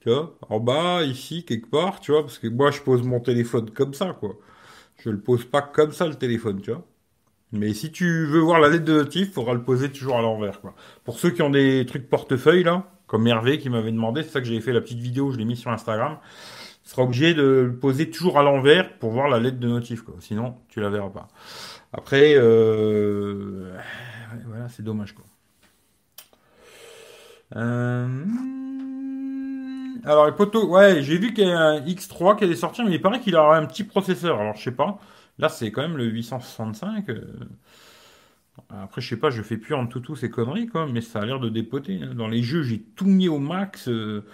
[0.00, 2.22] Tu vois, en bas, ici, quelque part, tu vois.
[2.22, 4.36] Parce que moi, je pose mon téléphone comme ça, quoi.
[5.04, 6.86] Je le pose pas comme ça le téléphone, tu vois.
[7.50, 10.22] Mais si tu veux voir la lettre de notif, il faudra le poser toujours à
[10.22, 10.74] l'envers, quoi.
[11.04, 14.40] Pour ceux qui ont des trucs portefeuille, là, comme Hervé qui m'avait demandé, c'est ça
[14.40, 16.18] que j'avais fait la petite vidéo, je l'ai mis sur Instagram,
[16.84, 20.14] sera obligé de le poser toujours à l'envers pour voir la lettre de notif, quoi.
[20.20, 21.28] Sinon, tu la verras pas.
[21.92, 23.76] Après, euh...
[24.46, 25.24] voilà, c'est dommage, quoi.
[27.56, 28.24] Euh...
[30.04, 32.92] Alors, les poteaux, ouais, j'ai vu qu'il y a un X3 qui allait sortir, mais
[32.92, 34.40] il paraît qu'il aura un petit processeur.
[34.40, 34.98] Alors, je sais pas.
[35.38, 37.08] Là, c'est quand même le 865.
[37.10, 37.20] Euh.
[38.68, 41.26] Après, je sais pas, je fais plus en tout ces conneries, quoi, mais ça a
[41.26, 42.00] l'air de dépoter.
[42.02, 42.14] Hein.
[42.14, 43.88] Dans les jeux, j'ai tout mis au max.
[43.88, 44.24] Euh.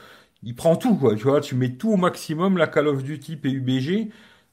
[0.43, 1.15] Il prend tout, quoi.
[1.17, 4.11] Tu vois, tu mets tout au maximum, la Call of Duty PUBG,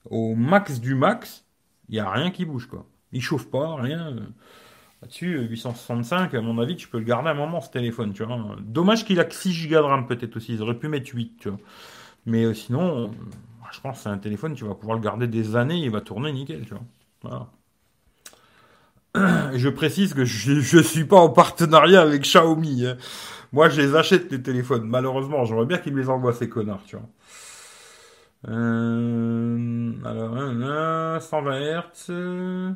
[0.10, 1.46] au max du max.
[1.90, 2.88] Il y a rien qui bouge, quoi.
[3.12, 4.16] Il chauffe pas, rien.
[5.06, 8.40] Là-dessus, 865, à mon avis, tu peux le garder un moment ce téléphone, tu vois.
[8.60, 11.38] Dommage qu'il a que 6 Go de RAM peut-être aussi, ils auraient pu mettre 8,
[11.40, 11.60] tu vois.
[12.26, 13.08] Mais euh, sinon, euh,
[13.72, 16.02] je pense que c'est un téléphone, tu vas pouvoir le garder des années, il va
[16.02, 17.48] tourner nickel, tu vois.
[19.14, 19.52] Voilà.
[19.56, 22.88] Je précise que je ne suis pas en partenariat avec Xiaomi.
[22.88, 22.98] Hein.
[23.54, 24.88] Moi, je les achète, les téléphones.
[24.88, 27.08] Malheureusement, j'aimerais bien qu'ils me les envoient, ces connards, tu vois.
[28.48, 32.76] Euh, alors, 120 Hz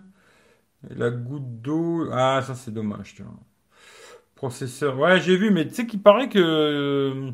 [0.87, 2.09] la goutte d'eau.
[2.11, 3.33] Ah, ça c'est dommage, tu vois.
[4.35, 4.97] Processeur.
[4.97, 6.39] Ouais, j'ai vu, mais tu sais qu'il paraît que.
[6.39, 7.31] Euh,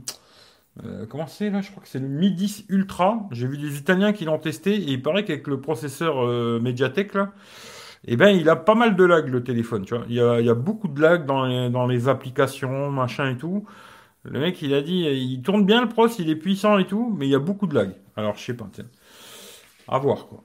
[0.84, 3.28] euh, comment c'est là Je crois que c'est le Mi 10 Ultra.
[3.32, 7.14] J'ai vu des Italiens qui l'ont testé et il paraît qu'avec le processeur euh, Mediatek
[7.14, 7.32] là,
[8.06, 9.86] eh ben il a pas mal de lag le téléphone.
[10.10, 13.66] Il y a, beaucoup de lag dans les, applications, machin et tout.
[14.24, 17.16] Le mec il a dit, il tourne bien le pros, il est puissant et tout,
[17.18, 17.92] mais il y a beaucoup de lag.
[18.18, 18.68] Alors je sais pas.
[19.88, 20.44] À voir quoi.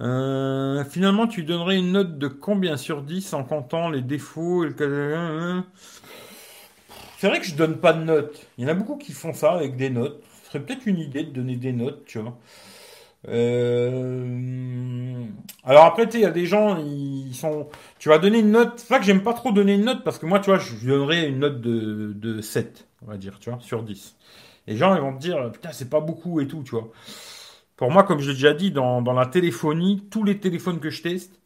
[0.00, 4.68] Euh, finalement, tu donnerais une note de combien sur 10 en comptant les défauts et
[4.78, 5.62] le...
[7.18, 8.46] C'est vrai que je donne pas de notes.
[8.58, 10.22] Il y en a beaucoup qui font ça avec des notes.
[10.44, 12.36] Ce serait peut-être une idée de donner des notes, tu vois.
[13.28, 15.24] Euh,
[15.64, 17.68] alors après, il y a des gens, ils sont.
[17.98, 18.74] Tu vas donner une note.
[18.76, 20.86] C'est vrai que j'aime pas trop donner une note parce que moi, tu vois, je
[20.86, 24.14] donnerais une note de, de 7, on va dire, tu vois, sur 10.
[24.66, 26.90] Les gens ils vont te dire putain c'est pas beaucoup et tout, tu vois.
[27.76, 31.02] Pour moi, comme je l'ai déjà dit, dans, la téléphonie, tous les téléphones que je
[31.02, 31.38] teste,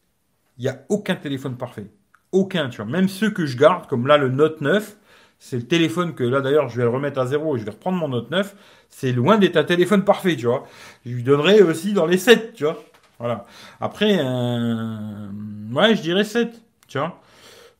[0.57, 1.87] il n'y a aucun téléphone parfait.
[2.31, 2.85] Aucun, tu vois.
[2.85, 4.97] Même ceux que je garde, comme là le Note 9,
[5.39, 7.71] c'est le téléphone que là d'ailleurs je vais le remettre à zéro et je vais
[7.71, 8.55] reprendre mon Note 9.
[8.89, 10.65] C'est loin d'être un téléphone parfait, tu vois.
[11.05, 12.81] Je lui donnerai aussi dans les 7, tu vois.
[13.19, 13.45] Voilà.
[13.81, 15.27] Après, euh...
[15.73, 17.19] ouais, je dirais 7, tu vois.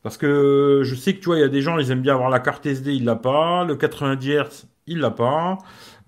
[0.02, 2.14] Parce que je sais que tu vois, il y a des gens, ils aiment bien
[2.14, 3.64] avoir la carte SD, il l'a pas.
[3.64, 5.58] Le 90 Hz, il l'a pas.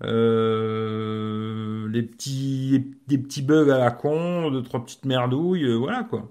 [0.03, 6.03] Euh, les petits, des petits bugs à la con, deux, trois petites merdouilles, euh, voilà
[6.03, 6.29] quoi.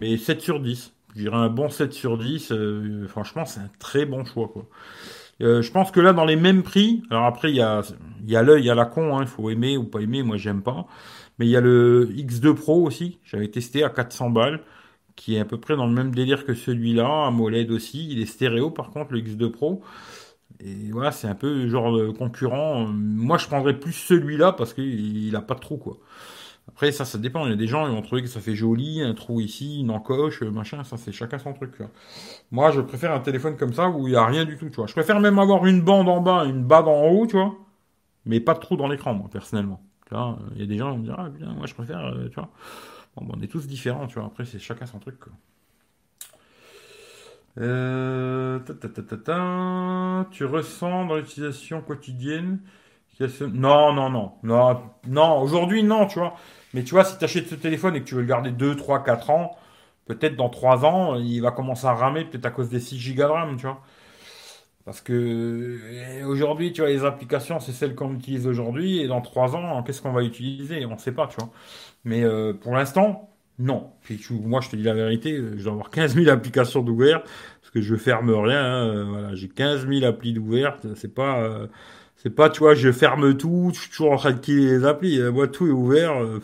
[0.00, 0.92] Mais 7 sur 10.
[1.16, 2.52] Je dirais un bon 7 sur 10.
[2.52, 4.66] Euh, franchement, c'est un très bon choix quoi.
[5.40, 7.82] je pense que là, dans les mêmes prix, alors après, il y a,
[8.22, 10.36] il y a l'œil, a la con, hein, il faut aimer ou pas aimer, moi
[10.36, 10.86] j'aime pas.
[11.38, 14.60] Mais il y a le X2 Pro aussi, j'avais testé à 400 balles,
[15.16, 18.26] qui est à peu près dans le même délire que celui-là, AMOLED aussi, il est
[18.26, 19.82] stéréo par contre, le X2 Pro.
[20.58, 22.86] Et voilà, c'est un peu genre concurrent.
[22.86, 25.98] Moi, je prendrais plus celui-là parce qu'il a pas de trou, quoi.
[26.68, 27.46] Après, ça, ça dépend.
[27.46, 29.80] Il y a des gens, ils vont trouver que ça fait joli, un trou ici,
[29.80, 30.84] une encoche, machin.
[30.84, 31.72] Ça, c'est chacun son truc.
[32.50, 34.76] Moi, je préfère un téléphone comme ça où il y a rien du tout, tu
[34.76, 34.86] vois.
[34.86, 37.54] Je préfère même avoir une bande en bas, une bande en haut, tu vois.
[38.26, 39.82] Mais pas de trou dans l'écran, moi, personnellement.
[40.08, 40.14] Tu
[40.56, 42.34] il y a des gens qui vont dire, ah, bien, moi, je préfère, euh, tu
[42.34, 42.50] vois.
[43.16, 44.26] Bon, on est tous différents, tu vois.
[44.26, 45.18] Après, c'est chacun son truc.
[47.58, 48.60] Euh,
[50.30, 52.60] tu ressens dans l'utilisation quotidienne
[53.52, 54.32] Non, non, non.
[54.42, 56.34] Non, non aujourd'hui, non, tu vois.
[56.74, 58.76] Mais tu vois, si tu achètes ce téléphone et que tu veux le garder 2,
[58.76, 59.56] 3, 4 ans,
[60.06, 63.22] peut-être dans 3 ans, il va commencer à ramer, peut-être à cause des 6 Go
[63.22, 63.82] de RAM, tu vois.
[64.84, 65.78] Parce que
[66.20, 69.82] eh, aujourd'hui, tu vois, les applications, c'est celles qu'on utilise aujourd'hui, et dans 3 ans,
[69.82, 70.84] qu'est-ce qu'on va utiliser?
[70.86, 71.50] On ne sait pas, tu vois.
[72.04, 73.29] Mais euh, pour l'instant,
[73.60, 73.92] non.
[74.30, 77.80] moi, je te dis la vérité, je dois avoir 15 000 applications d'ouvert, parce que
[77.82, 78.64] je ferme rien.
[78.64, 80.86] Hein, voilà, j'ai 15 000 applis d'ouvertes.
[80.96, 81.66] C'est pas, euh,
[82.16, 84.84] c'est pas, tu vois, je ferme tout, je suis toujours en train de quitter les
[84.84, 85.20] applis.
[85.30, 86.22] Moi, tout est ouvert.
[86.22, 86.40] Euh.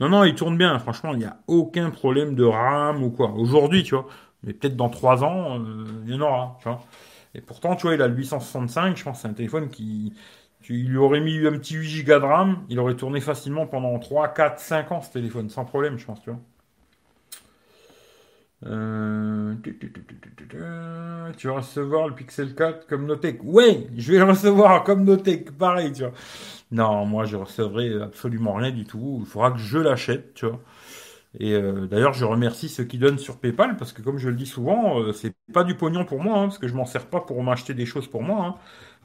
[0.00, 0.78] Non, non, il tourne bien.
[0.78, 3.30] Franchement, il n'y a aucun problème de RAM ou quoi.
[3.32, 4.06] Aujourd'hui, tu vois.
[4.42, 6.58] Mais peut-être dans 3 ans, euh, il y en aura.
[7.34, 8.96] Et pourtant, tu vois, il a le 865.
[8.96, 10.12] Je pense que c'est un téléphone qui,
[10.68, 13.98] il lui aurait mis un petit 8 Go de RAM, il aurait tourné facilement pendant
[13.98, 16.40] 3, 4, 5 ans ce téléphone, sans problème, je pense, tu vois.
[18.66, 19.54] Euh,
[21.36, 23.40] tu vas recevoir le Pixel 4 comme Notech.
[23.44, 26.12] Ouais, je vais le recevoir comme Notech, pareil, tu vois.
[26.70, 29.18] Non, moi je recevrai absolument rien du tout.
[29.20, 30.60] Il faudra que je l'achète, tu vois.
[31.38, 34.34] Et euh, d'ailleurs, je remercie ceux qui donnent sur PayPal parce que, comme je le
[34.34, 37.06] dis souvent, euh, c'est pas du pognon pour moi, hein, parce que je m'en sers
[37.06, 38.46] pas pour m'acheter des choses pour moi.
[38.46, 38.54] Hein.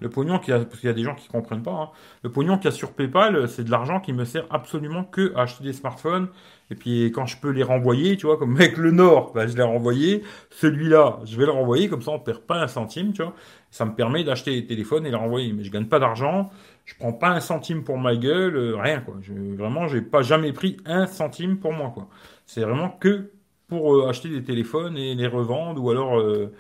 [0.02, 1.72] Le pognon qui a, parce qu'il y a des gens qui comprennent pas.
[1.72, 1.90] Hein.
[2.24, 5.34] Le pognon qu'il y a sur PayPal, c'est de l'argent qui me sert absolument que
[5.36, 6.28] à acheter des smartphones.
[6.72, 9.56] Et puis quand je peux les renvoyer, tu vois, comme avec le Nord, bah, je
[9.56, 10.24] l'ai renvoyé.
[10.50, 13.34] Celui-là, je vais le renvoyer, comme ça on perd pas un centime, tu vois.
[13.72, 15.54] Ça me permet d'acheter des téléphones et les renvoyer.
[15.54, 16.50] Mais je gagne pas d'argent,
[16.86, 19.16] je prends pas un centime pour ma gueule, euh, rien quoi.
[19.22, 22.08] Je, vraiment, pas jamais pris un centime pour moi quoi.
[22.46, 23.32] C'est vraiment que
[23.68, 26.54] pour euh, acheter des téléphones et les revendre ou alors euh,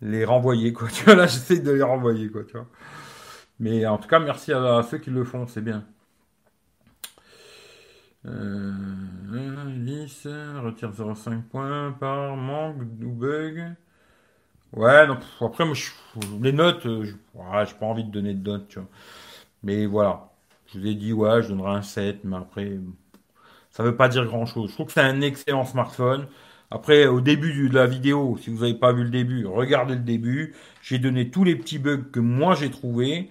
[0.00, 0.88] les renvoyer, quoi.
[0.92, 2.66] Tu vois, là, j'essaie de les renvoyer, quoi, tu vois.
[3.60, 5.84] Mais en tout cas, merci à, ceux qui le font, c'est bien.
[8.26, 8.72] Euh,
[10.62, 13.74] retire 0,5 points par manque ou bug.
[14.72, 15.74] Ouais, donc après, moi,
[16.42, 17.12] les notes, euh, je
[17.66, 18.88] j'ai pas envie de donner de notes, tu vois.
[19.62, 20.30] Mais voilà,
[20.66, 22.78] je vous ai dit, ouais, je donnerai un 7, mais après,
[23.70, 24.70] ça veut pas dire grand chose.
[24.70, 26.28] Je trouve que c'est un excellent smartphone.
[26.70, 30.00] Après, au début de la vidéo, si vous n'avez pas vu le début, regardez le
[30.00, 30.54] début.
[30.82, 33.30] J'ai donné tous les petits bugs que moi j'ai trouvés.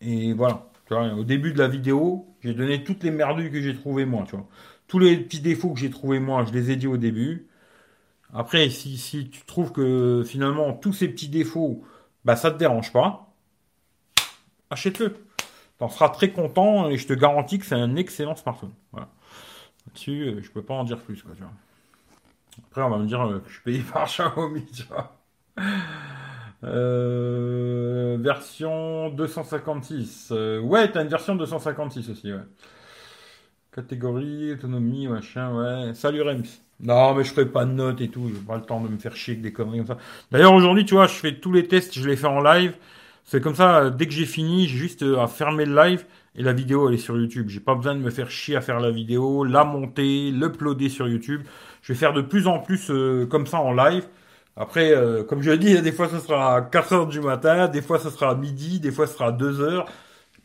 [0.00, 0.66] Et voilà.
[1.16, 4.24] au début de la vidéo, j'ai donné toutes les merdouilles que j'ai trouvées moi.
[4.26, 4.48] Tu vois.
[4.88, 7.46] Tous les petits défauts que j'ai trouvés moi, je les ai dit au début.
[8.32, 11.84] Après, si, tu trouves que finalement tous ces petits défauts,
[12.24, 13.34] bah ça te dérange pas,
[14.70, 15.16] achète-le.
[15.78, 18.72] T'en seras très content et je te garantis que c'est un excellent smartphone.
[18.92, 19.08] Voilà.
[19.86, 21.22] Là-dessus, euh, je peux pas en dire plus.
[21.22, 21.52] Quoi, tu vois.
[22.68, 25.16] Après, on va me dire que je suis payé par Xiaomi, tu vois.
[26.62, 30.28] Euh, version 256.
[30.32, 32.40] Euh, ouais, t'as une version 256 aussi, ouais.
[33.72, 35.94] Catégorie, autonomie, machin, ouais.
[35.94, 36.44] Salut Rems.
[36.80, 38.28] Non, mais je ferai pas de notes et tout.
[38.28, 39.98] J'ai pas le temps de me faire chier avec des conneries comme ça.
[40.30, 42.74] D'ailleurs, aujourd'hui, tu vois, je fais tous les tests, je les fais en live.
[43.24, 46.52] C'est comme ça, dès que j'ai fini, j'ai juste à fermer le live et la
[46.52, 47.48] vidéo, elle est sur YouTube.
[47.48, 51.08] J'ai pas besoin de me faire chier à faire la vidéo, la monter, l'uploader sur
[51.08, 51.42] YouTube.
[51.82, 54.06] Je vais faire de plus en plus euh, comme ça en live.
[54.56, 57.68] Après, euh, comme je l'ai dit, des fois ce sera à 4 heures du matin,
[57.68, 59.86] des fois ce sera à midi, des fois ce sera à 2 heures.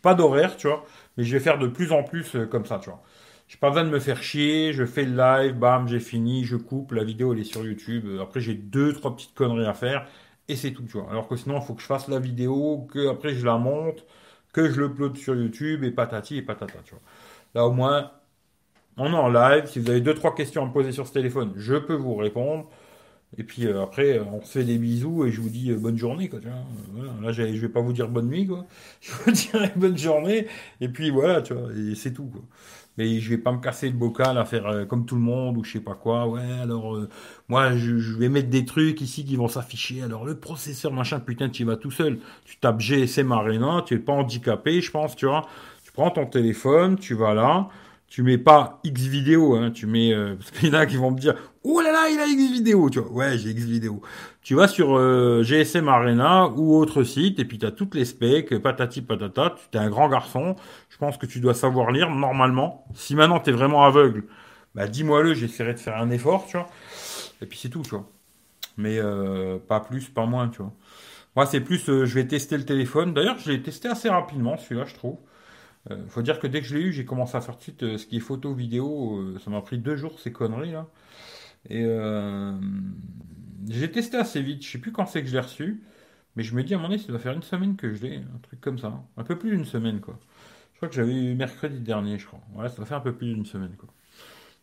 [0.02, 0.86] Pas d'horaire, tu vois.
[1.18, 3.02] Mais je vais faire de plus en plus euh, comme ça, tu vois.
[3.48, 6.56] J'ai pas besoin de me faire chier, je fais le live, bam, j'ai fini, je
[6.58, 8.06] coupe, la vidéo elle est sur YouTube.
[8.22, 10.08] Après j'ai deux, trois petites conneries à faire
[10.48, 11.10] et c'est tout, tu vois.
[11.12, 14.06] Alors que sinon il faut que je fasse la vidéo, que après je la monte,
[14.56, 17.02] que je l'upload sur YouTube et patati et patata, tu vois.
[17.56, 18.12] Là au moins,
[18.96, 19.66] on est en live.
[19.68, 22.16] Si vous avez deux, trois questions à me poser sur ce téléphone, je peux vous
[22.16, 22.70] répondre.
[23.38, 25.98] Et puis euh, après, on se fait des bisous et je vous dis euh, bonne
[25.98, 26.30] journée.
[26.30, 26.40] Quoi,
[27.22, 28.48] Là, je vais pas vous dire bonne nuit.
[28.48, 28.66] Quoi.
[29.02, 30.48] Je vous dirai bonne journée.
[30.80, 32.28] Et puis voilà, tu vois, et c'est tout.
[32.28, 32.42] Quoi.
[32.98, 35.58] Mais je vais pas me casser le bocal à faire euh, comme tout le monde
[35.58, 36.28] ou je sais pas quoi.
[36.28, 37.00] Ouais, alors
[37.50, 40.02] moi, je, je, vais mettre des trucs ici qui vont s'afficher.
[40.02, 42.20] Alors le processeur, machin, putain, tu y vas tout seul.
[42.46, 45.46] Tu tapes GSM Arena, tu es pas handicapé, je pense, tu vois.
[45.84, 47.70] Tu prends ton téléphone, tu vas là
[48.08, 51.20] tu mets pas X vidéo, hein, tu mets euh, y en a qui vont me
[51.20, 53.12] dire oh là là il a X vidéo, tu vois.
[53.12, 54.02] Ouais, j'ai X vidéo.
[54.42, 58.58] Tu vas sur euh, GSM Arena ou autre site et puis tu toutes les specs,
[58.60, 60.56] patati patata, tu es un grand garçon,
[60.90, 62.86] je pense que tu dois savoir lire normalement.
[62.94, 64.24] Si maintenant tu es vraiment aveugle,
[64.76, 66.70] bah dis-moi-le, j'essaierai de faire un effort, tu vois.
[67.42, 68.10] Et puis c'est tout, tu vois.
[68.78, 70.74] Mais euh, pas plus, pas moins, tu vois.
[71.36, 73.14] Moi, c'est plus, je vais tester le téléphone.
[73.14, 75.18] D'ailleurs, je l'ai testé assez rapidement, celui-là, je trouve.
[75.92, 77.64] Euh, faut dire que dès que je l'ai eu, j'ai commencé à faire tout de
[77.64, 79.18] suite euh, ce qui est photo, vidéo.
[79.20, 80.88] Euh, ça m'a pris deux jours ces conneries là.
[81.70, 81.84] Et
[83.68, 84.64] j'ai testé assez vite.
[84.64, 85.84] Je sais plus quand c'est que je l'ai reçu,
[86.36, 88.04] mais je me dis à un moment donné, ça doit faire une semaine que je
[88.04, 90.20] l'ai, un truc comme ça, un peu plus d'une semaine quoi.
[90.74, 92.40] Je crois que j'avais eu mercredi dernier, je crois.
[92.54, 93.90] Voilà, ça doit faire un peu plus d'une semaine quoi.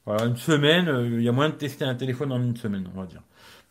[0.07, 3.01] Voilà, une semaine, il y a moyen de tester un téléphone en une semaine, on
[3.01, 3.23] va dire.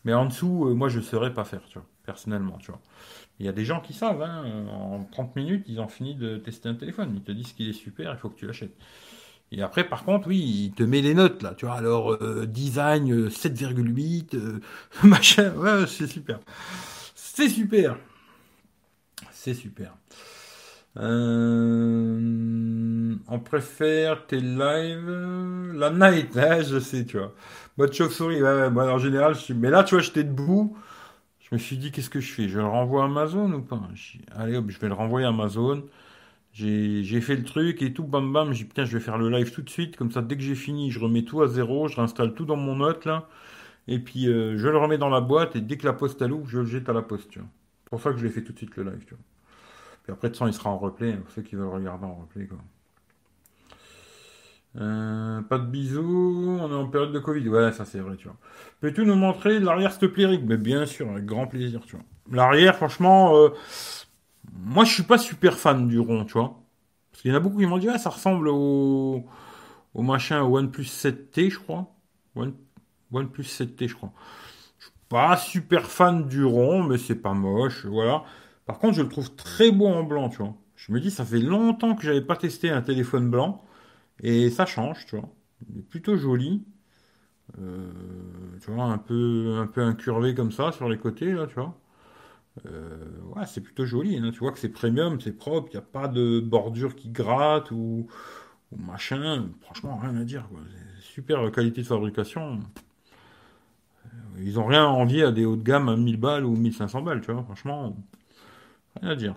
[0.04, 2.80] Mais en dessous, moi je saurais pas faire, tu vois, personnellement, tu vois.
[3.40, 6.36] Il y a des gens qui savent, hein, en 30 minutes, ils ont fini de
[6.36, 7.12] tester un téléphone.
[7.16, 8.76] Ils te disent qu'il est super, il faut que tu l'achètes.
[9.52, 11.54] Et après, par contre, oui, il te met les notes, là.
[11.54, 14.60] Tu vois, alors, euh, design 7,8, euh, euh,
[15.06, 15.52] machin.
[15.56, 16.40] Ouais, c'est super.
[17.14, 17.98] C'est super.
[19.30, 19.94] C'est super.
[20.96, 21.48] on
[23.44, 27.34] préfère tes lives la night, hein, je sais, tu vois.
[27.76, 29.54] Mode chauve-souris, ouais, moi en général, je suis...
[29.54, 30.76] mais là, tu vois, j'étais debout.
[31.52, 32.48] Je me suis dit, qu'est-ce que je fais?
[32.48, 33.78] Je le renvoie à Amazon ou pas?
[34.34, 35.84] Allez hop, je vais le renvoyer à Amazon.
[36.54, 38.54] J'ai fait le truc et tout, bam bam.
[38.54, 39.96] J'ai putain, je vais faire le live tout de suite.
[39.96, 41.88] Comme ça, dès que j'ai fini, je remets tout à zéro.
[41.88, 43.28] Je réinstalle tout dans mon note là.
[43.86, 45.54] Et puis, euh, je le remets dans la boîte.
[45.54, 47.34] Et dès que la poste elle ouvre, je le jette à la poste.
[47.34, 49.04] C'est pour ça que je l'ai fait tout de suite le live.
[50.04, 52.46] Puis après, de toute il sera en replay, pour ceux qui veulent regarder en replay,
[52.46, 52.58] quoi.
[54.76, 57.46] Euh, pas de bisous, on est en période de Covid.
[57.48, 58.36] Ouais, ça c'est vrai, tu vois.
[58.80, 62.04] Peux-tu nous montrer l'arrière, s'il te plaît, Mais bien sûr, avec grand plaisir, tu vois.
[62.30, 63.50] L'arrière, franchement, euh,
[64.52, 66.62] moi je suis pas super fan du rond, tu vois.
[67.10, 69.24] Parce qu'il y en a beaucoup qui m'ont dit, ah, ça ressemble au,
[69.94, 71.94] au machin OnePlus 7T, je crois.
[72.36, 72.54] One,
[73.12, 74.12] OnePlus 7T, je crois.
[74.78, 78.24] Je suis pas super fan du rond, mais c'est pas moche, voilà.
[78.66, 80.54] Par contre, je le trouve très beau en blanc, tu vois.
[80.76, 83.64] Je me dis, ça fait longtemps que j'avais pas testé un téléphone blanc.
[84.20, 85.28] Et ça change, tu vois.
[85.70, 86.64] Il est plutôt joli.
[87.60, 87.90] Euh,
[88.60, 91.78] tu vois, un peu, un peu incurvé comme ça sur les côtés, là, tu vois.
[92.66, 92.96] Euh,
[93.34, 94.16] ouais, c'est plutôt joli.
[94.18, 94.30] Hein.
[94.32, 97.70] Tu vois que c'est premium, c'est propre, il n'y a pas de bordure qui gratte
[97.70, 98.06] ou,
[98.76, 99.48] machin.
[99.62, 100.48] Franchement, rien à dire.
[101.00, 102.60] Super qualité de fabrication.
[104.06, 104.08] Euh,
[104.38, 107.20] ils n'ont rien envie à des hauts de gamme à 1000 balles ou 1500 balles,
[107.20, 107.42] tu vois.
[107.44, 107.96] Franchement,
[109.00, 109.36] rien à dire.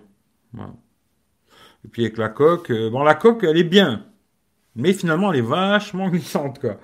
[1.84, 4.06] Et puis avec la coque, bon, la coque, elle est bien.
[4.76, 6.78] Mais finalement, elle est vachement glissante, quoi.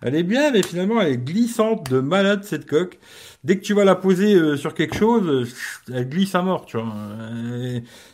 [0.00, 2.98] Elle est bien, mais finalement, elle est glissante de malade, cette coque.
[3.42, 6.66] Dès que tu vas la poser euh, sur quelque chose, euh, elle glisse à mort,
[6.66, 6.92] tu vois.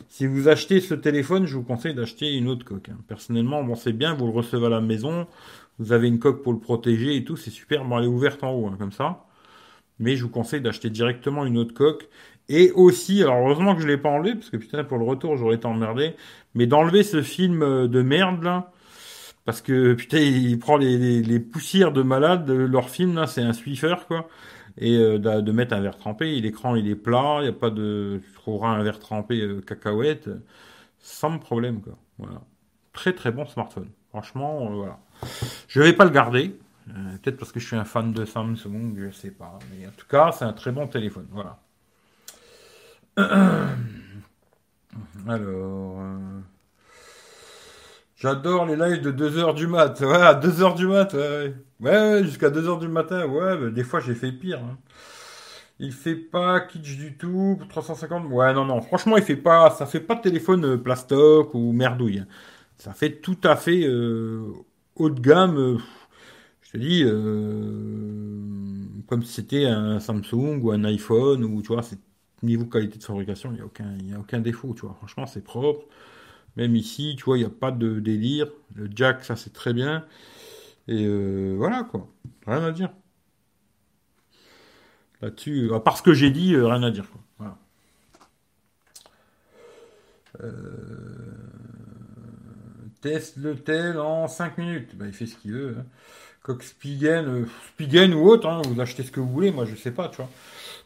[0.07, 2.87] si vous achetez ce téléphone, je vous conseille d'acheter une autre coque.
[2.89, 2.97] Hein.
[3.09, 5.27] Personnellement, bon, c'est bien, vous le recevez à la maison,
[5.79, 7.83] vous avez une coque pour le protéger et tout, c'est super.
[7.83, 9.25] Bon, elle est ouverte en haut, hein, comme ça.
[9.99, 12.07] Mais je vous conseille d'acheter directement une autre coque.
[12.49, 15.37] Et aussi, alors heureusement que je l'ai pas enlevé, parce que putain, pour le retour,
[15.37, 16.15] j'aurais été emmerdé.
[16.55, 18.71] Mais d'enlever ce film euh, de merde, là,
[19.45, 22.49] parce que putain, il prend les, poussières de malade.
[22.49, 24.27] Leur film là, c'est un Swiffer quoi.
[24.77, 26.39] Et euh, de, mettre un verre trempé.
[26.39, 28.21] L'écran il est plat, il n'y a pas de.
[28.23, 30.29] Tu trouveras un verre trempé euh, cacahuète
[30.99, 31.97] sans problème quoi.
[32.19, 32.41] Voilà.
[32.93, 33.89] Très très bon smartphone.
[34.09, 34.99] Franchement, euh, voilà.
[35.67, 36.57] Je vais pas le garder.
[37.21, 39.59] Peut-être parce que je suis un fan de Samsung, je sais pas.
[39.71, 41.27] Mais en tout cas, c'est un très bon téléphone.
[41.31, 41.59] Voilà.
[45.27, 46.01] Alors.
[48.21, 49.99] J'adore les lives de 2h du mat.
[50.01, 51.55] Ouais, à 2h du mat, ouais.
[51.79, 54.59] Ouais, jusqu'à 2h du matin, ouais, des fois j'ai fait pire.
[54.59, 54.77] Hein.
[55.79, 58.27] Il fait pas kitsch du tout, 350.
[58.31, 61.71] Ouais, non, non, franchement, il fait pas, ça fait pas de téléphone euh, plastoc ou
[61.71, 62.19] merdouille.
[62.19, 62.27] Hein.
[62.77, 64.53] Ça fait tout à fait euh,
[64.95, 65.57] haut de gamme.
[65.57, 65.77] Euh,
[66.61, 67.03] je te dis,
[69.07, 71.99] comme si c'était un Samsung ou un iPhone ou tu vois, c'est
[72.43, 74.95] niveau qualité de fabrication, il n'y a aucun, a aucun défaut, tu vois.
[74.95, 75.85] Franchement, c'est propre.
[76.57, 78.47] Même ici, tu vois, il n'y a pas de délire.
[78.75, 80.05] Le jack, ça c'est très bien.
[80.87, 82.07] Et euh, voilà quoi.
[82.47, 82.91] Rien à dire.
[85.21, 87.05] Là-dessus, à part ce que j'ai dit, euh, rien à dire.
[87.37, 87.57] Quoi.
[90.43, 90.51] Euh,
[93.01, 94.95] teste le tel en 5 minutes.
[94.95, 95.75] Bah, il fait ce qu'il veut.
[95.79, 95.85] Hein.
[96.43, 99.91] Coq Spigen, Spigen ou autre, hein, vous achetez ce que vous voulez, moi je sais
[99.91, 100.29] pas, tu vois.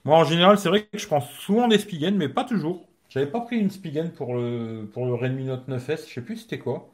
[0.04, 2.86] Moi en général, c'est vrai que je prends souvent des Spigen, mais pas toujours.
[3.16, 6.36] J'avais pas pris une Spigen pour le, pour le Redmi Note 9S, je sais plus
[6.36, 6.92] c'était quoi.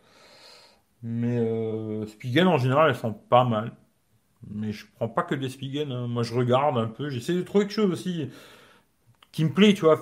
[1.03, 3.74] Mais euh, Spigen en général elles sont pas mal.
[4.49, 6.07] Mais je prends pas que des Spigen, hein.
[6.07, 8.30] moi je regarde un peu, j'essaie de trouver quelque chose aussi
[9.32, 9.99] qui me plaît, tu vois.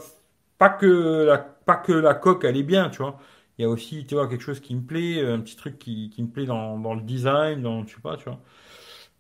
[0.57, 3.20] Pas que la, pas que la coque elle est bien, tu vois.
[3.57, 6.09] Il y a aussi, tu vois, quelque chose qui me plaît, un petit truc qui,
[6.11, 8.39] qui me plaît dans, dans, le design, dans, je sais pas, tu vois.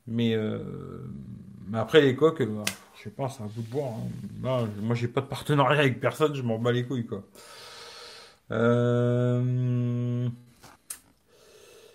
[0.09, 0.59] Mais, euh,
[1.67, 2.63] mais après les coques, euh,
[2.97, 3.93] je sais pas, c'est un bout de bois.
[4.43, 4.67] Hein.
[4.81, 7.23] moi, j'ai pas de partenariat avec personne, je m'en bats les couilles, quoi.
[8.51, 10.27] Euh,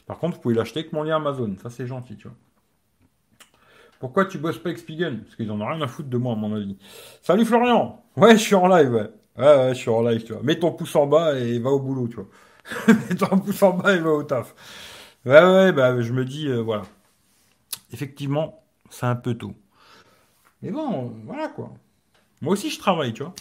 [0.07, 1.57] par contre, vous pouvez l'acheter avec mon lien Amazon.
[1.61, 2.37] Ça, c'est gentil, tu vois.
[3.99, 6.35] Pourquoi tu bosses pas avec Spigen Parce qu'ils en ont rien à foutre de moi,
[6.35, 6.77] à mon avis.
[7.23, 9.11] Salut Florian Ouais, je suis en live, ouais.
[9.37, 10.43] Ouais, ouais, je suis en live, tu vois.
[10.43, 12.29] Mets ton pouce en bas et va au boulot, tu vois.
[12.89, 14.55] Mets ton pouce en bas et va au taf.
[15.25, 16.83] Ouais, ouais, bah, je me dis, euh, voilà.
[17.95, 19.55] Effectivement, c'est un peu tôt.
[20.63, 21.73] Mais bon, voilà quoi.
[22.41, 23.35] Moi aussi, je travaille, tu vois.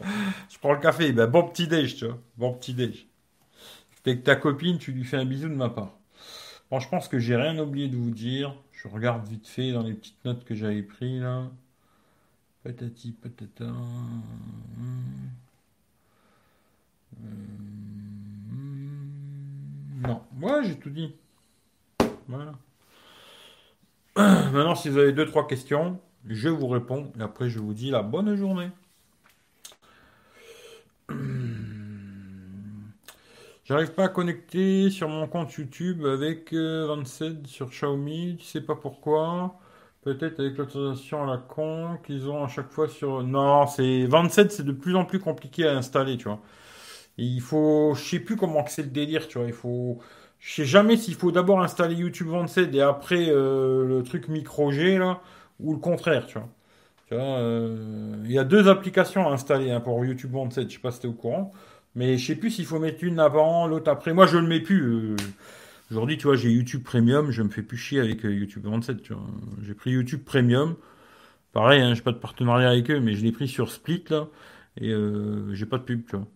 [0.50, 2.18] je prends le café, ben, bon petit déj, tu vois.
[2.38, 3.06] Bon petit déj.
[4.02, 5.90] T'es que ta copine, tu lui fais un bisou de ma part.
[6.70, 8.56] Bon, je pense que j'ai rien oublié de vous dire.
[8.72, 11.50] Je regarde vite fait dans les petites notes que j'avais prises là.
[12.62, 13.66] Patati patata.
[20.00, 21.14] Non, moi j'ai tout dit.
[22.26, 22.54] Voilà.
[24.16, 25.98] Maintenant, si vous avez deux, trois questions,
[26.28, 28.70] je vous réponds et après je vous dis la bonne journée.
[33.64, 38.60] J'arrive pas à connecter sur mon compte YouTube avec 27 euh, sur Xiaomi, tu sais
[38.60, 39.58] pas pourquoi?
[40.02, 43.22] Peut-être avec l'autorisation à la con qu'ils ont à chaque fois sur.
[43.24, 46.40] Non, c'est 27, c'est de plus en plus compliqué à installer, tu vois.
[47.18, 49.46] il faut, je sais plus comment c'est le délire, tu vois.
[49.48, 50.00] Il faut,
[50.44, 54.70] je sais jamais s'il faut d'abord installer YouTube 27 et après euh, le truc micro
[54.72, 55.20] G là,
[55.60, 56.48] ou le contraire, tu vois.
[57.12, 60.90] Euh, il y a deux applications à installer hein, pour YouTube Bandset, je sais pas
[60.90, 61.52] si tu es au courant.
[61.94, 64.12] Mais je sais plus s'il faut mettre une avant, l'autre après.
[64.14, 64.82] Moi, je le mets plus.
[64.82, 65.16] euh.
[65.90, 69.12] Aujourd'hui, tu vois, j'ai YouTube Premium, je me fais plus chier avec YouTube 27, tu
[69.14, 69.22] vois.
[69.62, 70.76] J'ai pris YouTube Premium.
[71.52, 74.28] Pareil, hein, j'ai pas de partenariat avec eux, mais je l'ai pris sur Split, là.
[74.80, 76.26] Et euh, j'ai pas de pub, tu vois.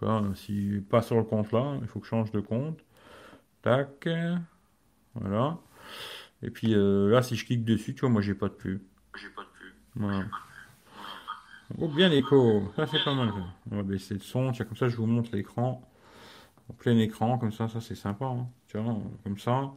[0.00, 2.78] Vois, si pas sur le compte là, il faut que je change de compte.
[3.68, 4.08] Tac.
[5.14, 5.58] Voilà.
[6.42, 8.80] Et puis euh, là, si je clique dessus, tu vois, moi j'ai pas de pub.
[9.96, 10.24] Voilà.
[11.78, 12.72] Oh, bien l'écho.
[12.76, 13.28] Ça, c'est pas mal.
[13.30, 13.40] ça.
[13.70, 14.52] On va baisser le son.
[14.52, 15.82] Tiens, comme ça, je vous montre l'écran.
[16.70, 18.26] En plein écran, comme ça, ça c'est sympa.
[18.26, 18.48] hein.
[18.68, 19.72] Tu vois, comme ça.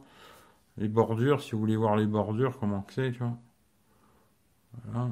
[0.78, 3.38] Les bordures, si vous voulez voir les bordures, comment c'est, tu vois.
[4.84, 5.10] Voilà.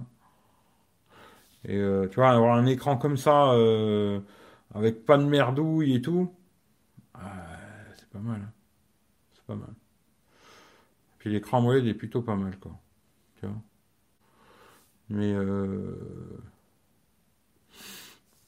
[1.64, 4.20] Et euh, tu vois, avoir un écran comme ça, euh,
[4.74, 6.34] avec pas de merdouille et tout,
[7.16, 7.20] euh,
[7.96, 8.42] c'est pas mal.
[8.42, 8.52] hein.
[9.50, 9.74] Pas mal.
[11.18, 12.78] Puis l'écran AMOLED est plutôt pas mal, quoi.
[13.40, 13.56] Tu vois?
[15.08, 15.96] Mais euh,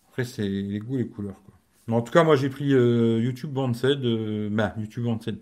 [0.07, 1.55] après, c'est les goûts, les couleurs, quoi.
[1.89, 5.35] Mais en tout cas, moi, j'ai pris euh, YouTube Bandset, euh, bah, YouTube Bandset,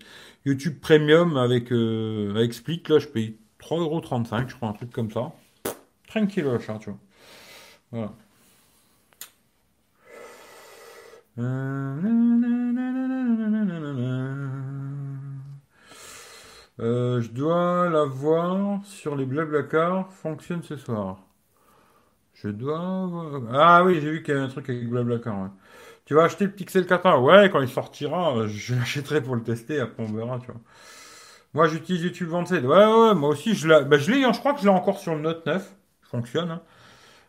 [0.46, 5.10] YouTube Premium avec, euh, avec Split, là, je paye 3,35€, je crois, un truc comme
[5.10, 5.30] ça.
[6.08, 6.98] Tranquille, hein, tu vois.
[7.92, 8.14] Voilà.
[16.80, 21.18] Euh, je dois la voir sur les Blablacar fonctionne ce soir.
[22.34, 23.42] Je dois.
[23.52, 25.42] Ah oui, j'ai vu qu'il y avait un truc avec Blablacar.
[25.42, 25.48] ouais.
[26.06, 27.20] Tu vas acheter le Pixel 4a?
[27.22, 30.60] Ouais, quand il sortira, je l'achèterai pour le tester, après on verra, tu vois.
[31.54, 32.64] Moi, j'utilise YouTube 27.
[32.64, 34.70] Ouais, ouais, moi aussi, je l'ai, bah, je l'ai, hein, je crois que je l'ai
[34.70, 35.74] encore sur le Note 9.
[36.04, 36.62] Il fonctionne, hein.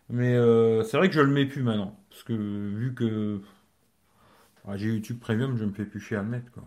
[0.09, 1.97] Mais euh, c'est vrai que je le mets plus maintenant.
[2.09, 3.41] Parce que vu que
[4.67, 6.63] ah, j'ai YouTube Premium, je me fais plus chier à le mettre, quoi.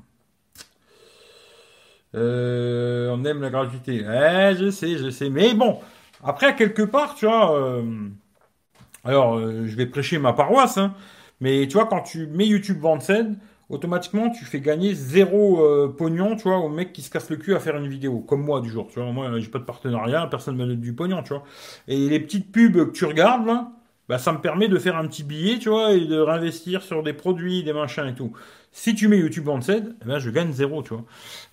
[2.14, 3.98] Euh, on aime la gratuité.
[4.04, 5.30] Eh, je sais, je sais.
[5.30, 5.80] Mais bon,
[6.22, 7.82] après, quelque part, tu vois, euh,
[9.04, 10.94] alors, euh, je vais prêcher ma paroisse, hein,
[11.40, 13.38] mais tu vois, quand tu mets YouTube scène,
[13.68, 17.36] automatiquement, tu fais gagner zéro euh, pognon, tu vois, au mec qui se casse le
[17.36, 19.10] cul à faire une vidéo, comme moi du jour, tu vois.
[19.12, 21.44] Moi, j'ai pas de partenariat, personne me donne du pognon, tu vois.
[21.88, 23.72] Et les petites pubs que tu regardes, là,
[24.08, 27.02] bah, ça me permet de faire un petit billet, tu vois, et de réinvestir sur
[27.02, 28.32] des produits, des machins et tout.
[28.76, 31.04] Si tu mets YouTube scène, eh ben, je gagne zéro, tu vois.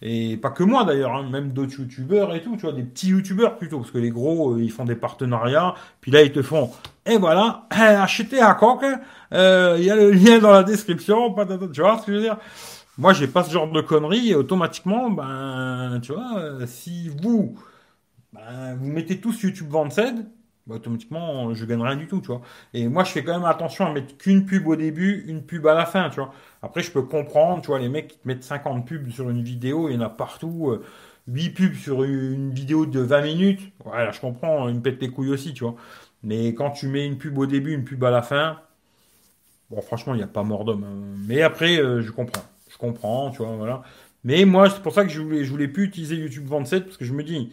[0.01, 3.09] Et pas que moi d'ailleurs, hein, même d'autres youtubeurs et tout, tu vois, des petits
[3.09, 6.41] youtubeurs plutôt, parce que les gros, euh, ils font des partenariats, puis là, ils te
[6.41, 6.71] font,
[7.05, 8.85] et voilà, achetez à coque,
[9.33, 11.33] euh, il y a le lien dans la description,
[11.71, 12.37] tu vois ce que je veux dire?
[12.97, 17.55] Moi, j'ai pas ce genre de conneries, et automatiquement, ben, tu vois, euh, si vous,
[18.33, 20.25] ben, vous mettez tous YouTube Vanced,
[20.67, 22.41] bah, automatiquement, je gagne rien du tout, tu vois.
[22.73, 25.65] Et moi, je fais quand même attention à mettre qu'une pub au début, une pub
[25.67, 26.33] à la fin, tu vois.
[26.61, 29.43] Après, je peux comprendre, tu vois, les mecs qui te mettent 50 pubs sur une
[29.43, 30.83] vidéo, il y en a partout, euh,
[31.27, 33.61] 8 pubs sur une vidéo de 20 minutes.
[33.85, 35.75] Ouais, là, je comprends, ils me pètent les couilles aussi, tu vois.
[36.23, 38.59] Mais quand tu mets une pub au début, une pub à la fin,
[39.69, 40.83] bon, franchement, il n'y a pas mort d'homme.
[40.83, 41.17] hein.
[41.27, 42.43] Mais après, euh, je comprends.
[42.69, 43.83] Je comprends, tu vois, voilà.
[44.23, 46.97] Mais moi, c'est pour ça que je voulais, je voulais plus utiliser YouTube 27, parce
[46.97, 47.51] que je me dis,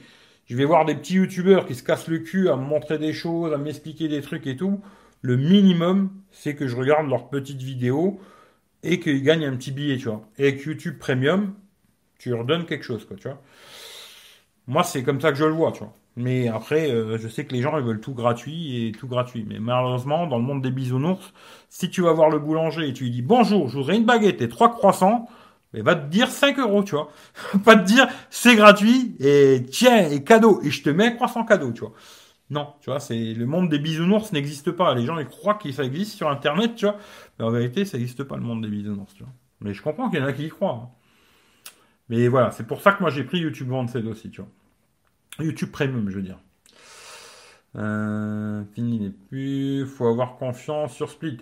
[0.49, 3.13] je vais voir des petits youtubeurs qui se cassent le cul à me montrer des
[3.13, 4.81] choses, à m'expliquer des trucs et tout.
[5.21, 8.19] Le minimum, c'est que je regarde leurs petites vidéos
[8.83, 10.23] et qu'ils gagnent un petit billet, tu vois.
[10.39, 11.55] Et avec YouTube Premium,
[12.19, 13.43] tu leur donnes quelque chose, quoi, tu vois.
[14.67, 15.95] Moi, c'est comme ça que je le vois, tu vois.
[16.17, 19.45] Mais après, euh, je sais que les gens, ils veulent tout gratuit et tout gratuit.
[19.49, 21.33] Mais malheureusement, dans le monde des bisounours,
[21.69, 24.43] si tu vas voir le boulanger et tu lui dis bonjour, je voudrais une baguette
[24.43, 25.29] et trois croissants,
[25.75, 27.11] il va te dire 5 euros, tu vois.
[27.65, 31.73] Pas te dire c'est gratuit et tiens, et cadeau, et je te mets croissant cadeau,
[31.73, 31.93] tu vois.
[32.51, 34.95] Non, tu vois, c'est le monde des bisounours n'existe pas.
[34.95, 36.97] Les gens ils croient que ça existe sur internet, tu vois.
[37.39, 39.33] Mais en vérité, ça n'existe pas le monde des bisounours, tu vois.
[39.61, 40.81] Mais je comprends qu'il y en a qui y croient.
[40.85, 40.89] hein.
[42.09, 44.51] Mais voilà, c'est pour ça que moi j'ai pris YouTube Vanced aussi, tu vois.
[45.45, 46.39] YouTube Premium, je veux dire.
[47.77, 49.87] Euh, fini n'est plus.
[49.87, 51.39] Faut avoir confiance sur Split.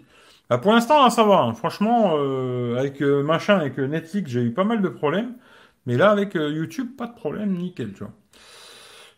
[0.49, 1.41] Bah, pour l'instant, hein, ça va.
[1.43, 1.55] hein.
[1.55, 5.35] Franchement, euh, avec euh, machin, avec euh, Netflix, j'ai eu pas mal de problèmes.
[5.87, 8.13] Mais là, avec euh, YouTube, pas de problème, nickel, tu vois.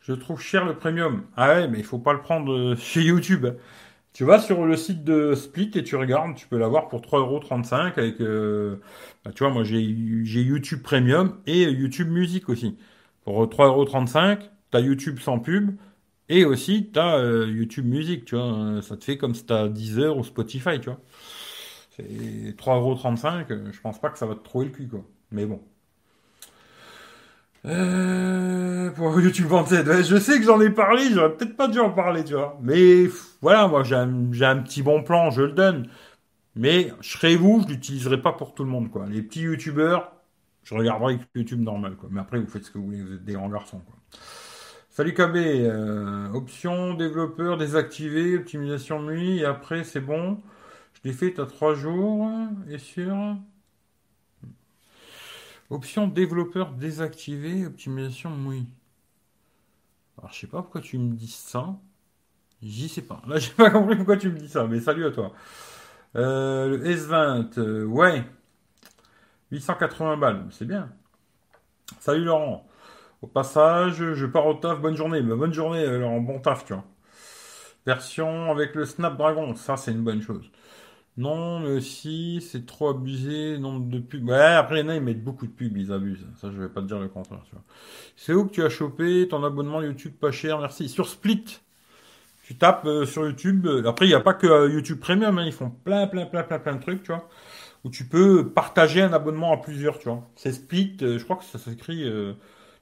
[0.00, 1.24] Je trouve cher le premium.
[1.36, 3.46] Ah ouais, mais il faut pas le prendre euh, chez YouTube.
[4.14, 7.98] Tu vas sur le site de Split et tu regardes, tu peux l'avoir pour 3,35€
[7.98, 8.18] avec,
[9.24, 12.76] bah, tu vois, moi j'ai YouTube Premium et YouTube Musique aussi.
[13.24, 15.76] Pour 3,35€, t'as YouTube sans pub
[16.28, 18.44] et aussi t'as euh, YouTube Musique, tu vois.
[18.44, 21.00] Euh, Ça te fait comme si t'as Deezer ou Spotify, tu vois.
[21.96, 25.04] C'est 3,35€, euh, je pense pas que ça va te trouver le cul, quoi.
[25.32, 25.60] Mais bon.
[27.64, 31.80] Euh, pour YouTube Vanted, ouais, je sais que j'en ai parlé, j'aurais peut-être pas dû
[31.80, 32.58] en parler, tu vois.
[32.62, 33.06] Mais
[33.42, 35.88] voilà, moi j'ai un, petit bon plan, je le donne.
[36.56, 39.06] Mais je serai vous, je l'utiliserai pas pour tout le monde, quoi.
[39.08, 40.12] Les petits YouTubeurs,
[40.64, 42.08] je regarderai YouTube normal, quoi.
[42.12, 43.96] Mais après, vous faites ce que vous voulez, vous êtes des grands garçons, quoi.
[44.98, 50.42] Salut KB, euh, option développeur désactivé, optimisation MUI, et après c'est bon.
[50.92, 52.28] Je l'ai fait, t'as trois jours,
[52.68, 53.16] et sur...
[55.70, 58.66] Option développeur désactivé, optimisation MUI.
[60.18, 61.76] Alors je sais pas pourquoi tu me dis ça.
[62.60, 63.22] J'y sais pas.
[63.28, 65.32] Là j'ai pas compris pourquoi tu me dis ça, mais salut à toi.
[66.16, 68.24] Euh, le S20, euh, ouais.
[69.52, 70.90] 880 balles, c'est bien.
[72.00, 72.67] Salut Laurent.
[73.22, 75.20] Au passage, je pars au taf, bonne journée.
[75.22, 76.84] Bonne journée, euh, en bon taf, tu vois.
[77.86, 80.50] Version avec le Snapdragon, ça c'est une bonne chose.
[81.16, 84.28] Non, mais aussi, c'est trop abusé, nombre de pubs.
[84.28, 86.26] Ouais, après, il ils mettent beaucoup de pubs, ils abusent.
[86.40, 87.64] Ça, je vais pas te dire le contraire, tu vois.
[88.16, 90.88] C'est où que tu as chopé ton abonnement YouTube pas cher, merci.
[90.88, 91.44] Sur Split.
[92.44, 93.66] Tu tapes euh, sur YouTube.
[93.86, 96.44] Après, il n'y a pas que euh, YouTube Premium, hein, ils font plein, plein, plein,
[96.44, 97.28] plein, plein de trucs, tu vois.
[97.84, 100.24] Où tu peux partager un abonnement à plusieurs, tu vois.
[100.36, 102.08] C'est Split, je crois que ça s'écrit.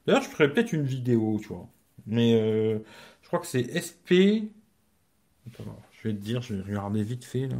[0.07, 1.69] D'ailleurs, je ferais peut-être une vidéo, tu vois.
[2.05, 2.79] Mais euh,
[3.21, 4.49] je crois que c'est SP.
[5.47, 7.57] Attends, je vais te dire, je vais regarder vite fait là.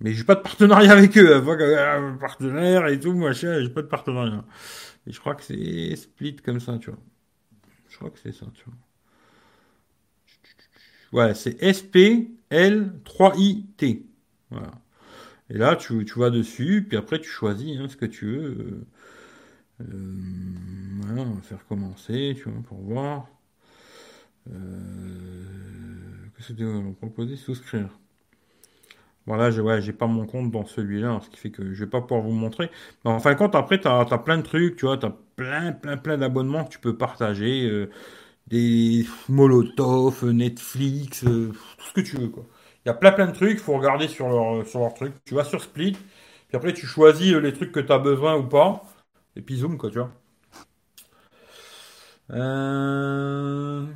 [0.00, 1.34] Mais j'ai pas de partenariat avec eux.
[1.34, 2.16] Hein.
[2.20, 4.44] partenaire et tout, machin, j'ai pas de partenariat.
[5.06, 7.00] Et je crois que c'est split comme ça, tu vois.
[7.88, 8.64] Je crois que c'est ça, tu
[11.10, 11.26] vois.
[11.26, 14.04] Ouais, c'est SPL3IT.
[14.50, 14.70] Voilà.
[15.50, 18.86] Et là, tu, vas dessus, puis après, tu choisis hein, ce que tu veux.
[19.80, 19.84] Euh,
[21.02, 23.28] voilà, on va faire commencer, tu vois, pour voir.
[24.50, 25.44] Euh,
[26.36, 27.88] Qu'est-ce que on proposer Souscrire.
[29.26, 32.00] Voilà, j'ai ouais, pas mon compte dans celui-là, ce qui fait que je vais pas
[32.00, 32.70] pouvoir vous montrer.
[33.04, 35.72] En fin de compte, après, tu as, plein de trucs, tu vois, tu as plein,
[35.72, 37.68] plein, plein d'abonnements que tu peux partager.
[37.68, 37.90] Euh,
[38.46, 42.46] des Molotov, Netflix, euh, tout ce que tu veux, quoi.
[42.84, 45.12] Il y a plein, plein de trucs, il faut regarder sur leur, sur leur truc.
[45.26, 48.44] Tu vas sur Split, puis après, tu choisis les trucs que tu as besoin ou
[48.44, 48.82] pas.
[49.38, 50.12] Et puis quoi, tu vois.
[52.30, 53.86] Euh...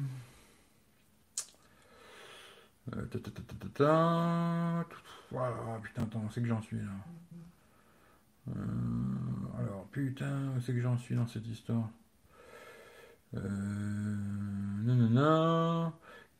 [5.31, 6.93] Voilà, putain, attends, c'est que j'en suis là.
[8.51, 8.53] Euh...
[9.59, 11.91] Alors, putain, c'est que j'en suis dans cette histoire?
[13.35, 13.41] Euh...
[13.41, 15.93] Non, non, non.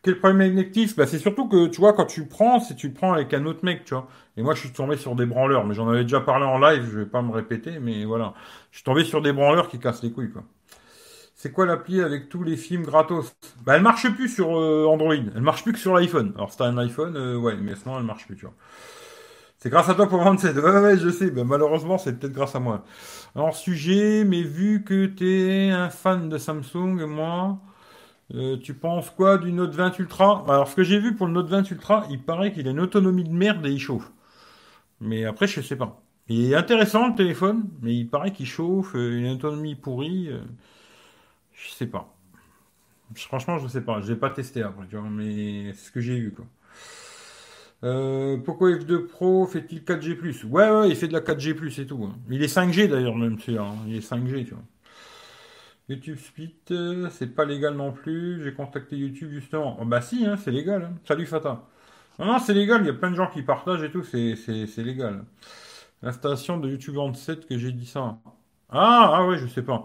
[0.03, 3.13] Quel problème avec bah, C'est surtout que, tu vois, quand tu prends, c'est tu prends
[3.13, 4.09] avec un autre mec, tu vois.
[4.37, 6.89] Et moi, je suis tombé sur des branleurs, mais j'en avais déjà parlé en live,
[6.91, 8.35] je vais pas me répéter, mais voilà.
[8.73, 10.43] Je suis tombé sur des branleurs qui cassent les couilles, quoi.
[11.35, 13.33] C'est quoi l'appli avec tous les films gratos?
[13.65, 15.15] Bah, elle marche plus sur euh, Android.
[15.15, 16.33] Elle marche plus que sur l'iPhone.
[16.37, 18.55] Alors, si t'as un iPhone, euh, ouais, mais sinon, elle marche plus, tu vois.
[19.59, 20.57] C'est grâce à toi pour 27.
[20.63, 21.31] Ouais, ouais, je sais.
[21.31, 22.85] Bah, malheureusement, c'est peut-être grâce à moi.
[23.35, 27.59] Alors, sujet, mais vu que t'es un fan de Samsung, moi,
[28.35, 30.45] euh, tu penses quoi du Note 20 Ultra?
[30.49, 32.81] Alors, ce que j'ai vu pour le Note 20 Ultra, il paraît qu'il a une
[32.81, 34.11] autonomie de merde et il chauffe.
[35.01, 36.03] Mais après, je sais pas.
[36.29, 40.29] Il est intéressant le téléphone, mais il paraît qu'il chauffe, euh, une autonomie pourrie.
[40.31, 40.41] Euh,
[41.53, 42.15] je sais pas.
[43.15, 44.01] Franchement, je sais pas.
[44.01, 46.47] Je vais pas testé après, tu vois, mais c'est ce que j'ai vu, quoi.
[48.45, 52.05] pourquoi F2 Pro fait-il 4G Ouais, ouais, il fait de la 4G et tout.
[52.05, 52.17] Hein.
[52.31, 53.65] Il est 5G d'ailleurs, même celui-là.
[53.65, 53.77] Hein.
[53.87, 54.63] Il est 5G, tu vois.
[55.89, 58.43] YouTube Split, euh, c'est pas légal non plus.
[58.43, 59.77] J'ai contacté YouTube justement.
[59.81, 60.85] Oh, bah si, hein, c'est légal.
[60.85, 60.95] Hein.
[61.07, 61.65] Salut Fata.
[62.19, 62.83] Non, non, c'est légal.
[62.83, 64.05] Il y a plein de gens qui partagent et tout.
[64.05, 65.25] C'est, c'est, légal.
[66.03, 68.19] L'installation de YouTube 27 que j'ai dit ça.
[68.71, 69.85] Ah, ah ouais, je sais pas.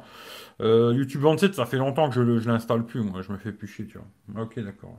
[0.61, 3.01] Euh, YouTube 27, ça fait longtemps que je, je l'installe plus.
[3.01, 4.43] Moi, je me fais plus chier, tu vois.
[4.43, 4.97] Ok, d'accord.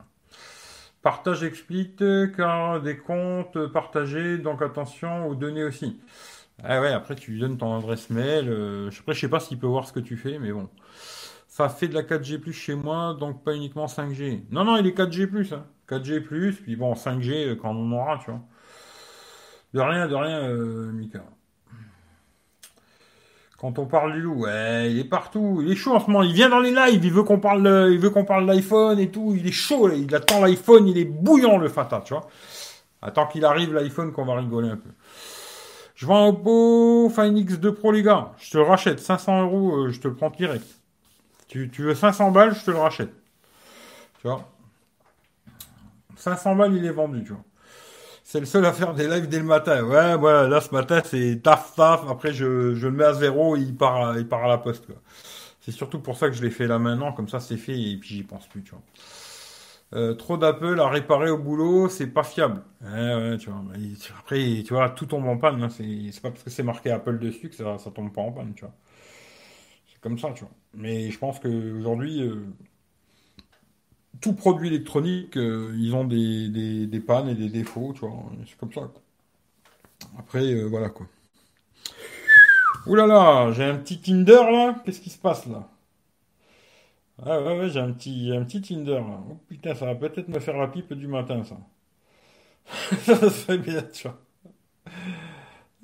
[1.01, 2.03] Partage explique
[2.37, 6.01] car des comptes partagés, donc attention aux données aussi.
[6.65, 8.49] Ah ouais, après tu lui donnes ton adresse mail.
[8.49, 10.69] Euh, après, je sais pas s'il peut voir ce que tu fais, mais bon.
[11.47, 14.45] Ça fait de la 4G chez moi, donc pas uniquement 5G.
[14.51, 15.65] Non, non, il est 4G hein.
[15.89, 18.41] 4G puis bon, 5G euh, quand on aura, tu vois.
[19.75, 21.25] De rien, de rien, euh, Mika.
[23.59, 26.23] Quand on parle du loup, ouais, il est partout, il est chaud en ce moment,
[26.23, 29.11] il vient dans les lives, il veut qu'on parle, il veut qu'on parle d'iPhone et
[29.11, 32.29] tout, il est chaud, il attend l'iPhone, il est bouillant le Fata, tu vois.
[33.03, 34.91] Attends qu'il arrive l'iPhone qu'on va rigoler un peu.
[35.99, 38.31] Je vends Oppo Find X2 Pro, les gars.
[38.39, 39.01] Je te le rachète.
[39.01, 40.65] 500 euros, euh, je te le prends direct.
[41.49, 43.11] Tu, tu veux 500 balles, je te le rachète.
[44.21, 44.49] Tu vois?
[46.15, 47.43] 500 balles, il est vendu, tu vois.
[48.23, 49.83] C'est le seul à faire des lives dès le matin.
[49.83, 52.09] Ouais, là, ce matin, c'est taf, taf.
[52.09, 54.85] Après, je, le mets à zéro et il part, il part à la poste.
[55.61, 57.13] C'est surtout pour ça que je l'ai fait là maintenant.
[57.13, 58.83] Comme ça, c'est fait et puis j'y pense plus, tu vois.
[59.95, 62.63] Euh, trop d'Apple à réparer au boulot, c'est pas fiable.
[62.83, 65.63] après, tu vois, tout tombe en panne.
[65.63, 68.55] Hein, c'est pas parce que c'est marqué Apple dessus que ça, tombe pas en panne.
[68.59, 70.45] C'est comme ça, tu.
[70.75, 72.47] Mais je pense qu'aujourd'hui, euh,
[74.21, 76.49] tout produit électronique, euh, ils ont des,
[76.87, 77.95] des, pannes et des défauts.
[78.47, 78.91] C'est comme ça.
[80.19, 81.07] Après, voilà quoi.
[82.87, 84.77] Ouh là là, j'ai un petit Tinder là.
[84.85, 85.69] Qu'est-ce qui se passe là?
[87.25, 89.01] Ah ouais, ouais j'ai un petit, un petit Tinder.
[89.31, 91.57] Oh, putain, ça va peut-être me faire la pipe du matin, ça.
[93.05, 94.19] ça serait bien, tu vois.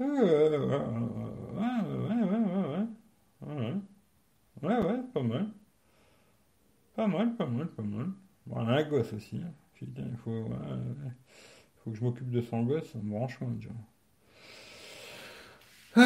[0.01, 0.59] Ah, ouais, ouais,
[2.22, 2.28] ouais,
[3.43, 3.74] ouais, ouais, ouais.
[4.62, 5.49] Ouais, ouais, pas mal.
[6.97, 8.07] Pas mal, pas mal, pas mal.
[8.47, 9.37] Bon, on a un gosse aussi.
[9.37, 9.53] Hein.
[9.74, 10.49] Putain, il faut,
[11.76, 13.70] faut que je m'occupe de son gosse, ça me branche, moi, déjà.
[15.97, 16.01] Ah,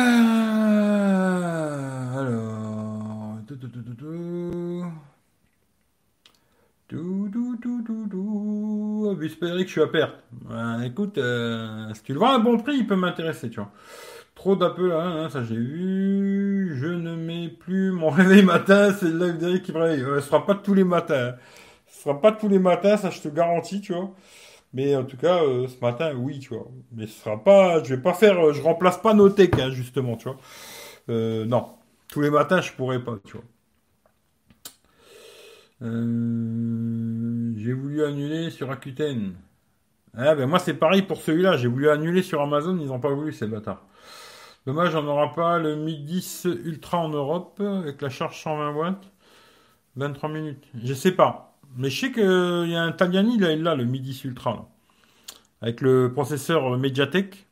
[2.20, 3.39] alors
[6.89, 7.28] tout.
[9.22, 10.14] Espérer que je suis à perte.
[10.32, 13.57] Ben, écoute, euh, si tu le vends à un bon prix, il peut m'intéresser, tu
[13.61, 13.70] vois.
[14.34, 16.76] Trop d'appels, hein, hein, ça j'ai vu.
[16.80, 20.05] Je ne mets plus mon réveil matin, c'est le live d'Eric qui me réveille.
[20.05, 21.34] Ouais, ce sera pas tous les matins.
[21.34, 21.36] hein.
[21.86, 24.12] Ce sera pas tous les matins, ça je te garantis, tu vois.
[24.74, 26.68] Mais en tout cas, euh, ce matin, oui, tu vois.
[26.93, 30.16] Mais ce sera pas, je vais pas faire, euh, je remplace pas Notech, hein, justement,
[30.16, 30.39] tu vois.
[31.11, 31.68] Euh, non,
[32.09, 33.45] tous les matins, je pourrais pas, tu vois.
[35.83, 39.35] Euh, j'ai voulu annuler sur Rakuten.
[40.16, 43.11] Ah ben moi c'est pareil pour celui-là, j'ai voulu annuler sur Amazon, ils n'ont pas
[43.11, 43.85] voulu ces bâtards.
[44.66, 49.12] Dommage, on n'aura pas le Mi 10 Ultra en Europe avec la charge 120 watts,
[49.97, 50.64] 23 minutes.
[50.83, 52.22] Je sais pas, mais je sais qu'il
[52.70, 54.68] y a un Tagliani là, là, le Mi 10 Ultra
[55.61, 57.47] avec le processeur Mediatek.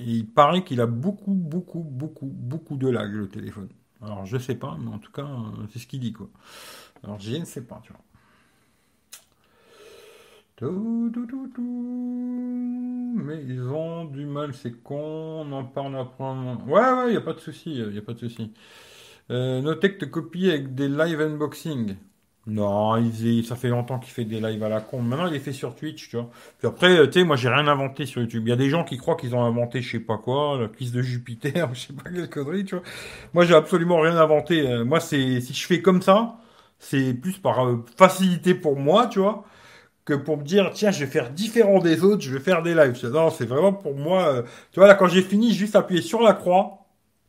[0.00, 3.68] Et il paraît qu'il a beaucoup, beaucoup, beaucoup, beaucoup de lag le téléphone.
[4.00, 6.28] Alors je sais pas, mais en tout cas euh, c'est ce qu'il dit quoi.
[7.04, 8.02] Alors je ne sais pas, tu vois.
[10.56, 13.12] Tout, tout, tout, tout.
[13.14, 16.24] Mais ils ont du mal, c'est con, on en parle après.
[16.66, 18.52] Ouais, ouais, y a pas de souci, y a pas de souci.
[19.30, 21.96] Euh, te copie avec des live unboxing.
[22.46, 25.02] Non, il ça fait longtemps qu'il fait des lives à la con.
[25.02, 26.30] Maintenant, il est fait sur Twitch, tu vois.
[26.58, 28.44] Puis après, euh, tu sais, moi, j'ai rien inventé sur YouTube.
[28.46, 30.68] Il y a des gens qui croient qu'ils ont inventé je sais pas quoi, la
[30.68, 32.84] cuisse de Jupiter, je sais pas quelle connerie, tu vois.
[33.34, 34.66] Moi, j'ai absolument rien inventé.
[34.66, 36.38] Euh, Moi, c'est, si je fais comme ça,
[36.78, 39.44] c'est plus par euh, facilité pour moi, tu vois
[40.04, 42.74] que pour me dire, tiens, je vais faire différent des autres, je vais faire des
[42.74, 43.06] lives.
[43.12, 44.28] Non, c'est vraiment pour moi.
[44.34, 46.86] euh, tu vois, là, quand j'ai fini, juste appuyer sur la croix,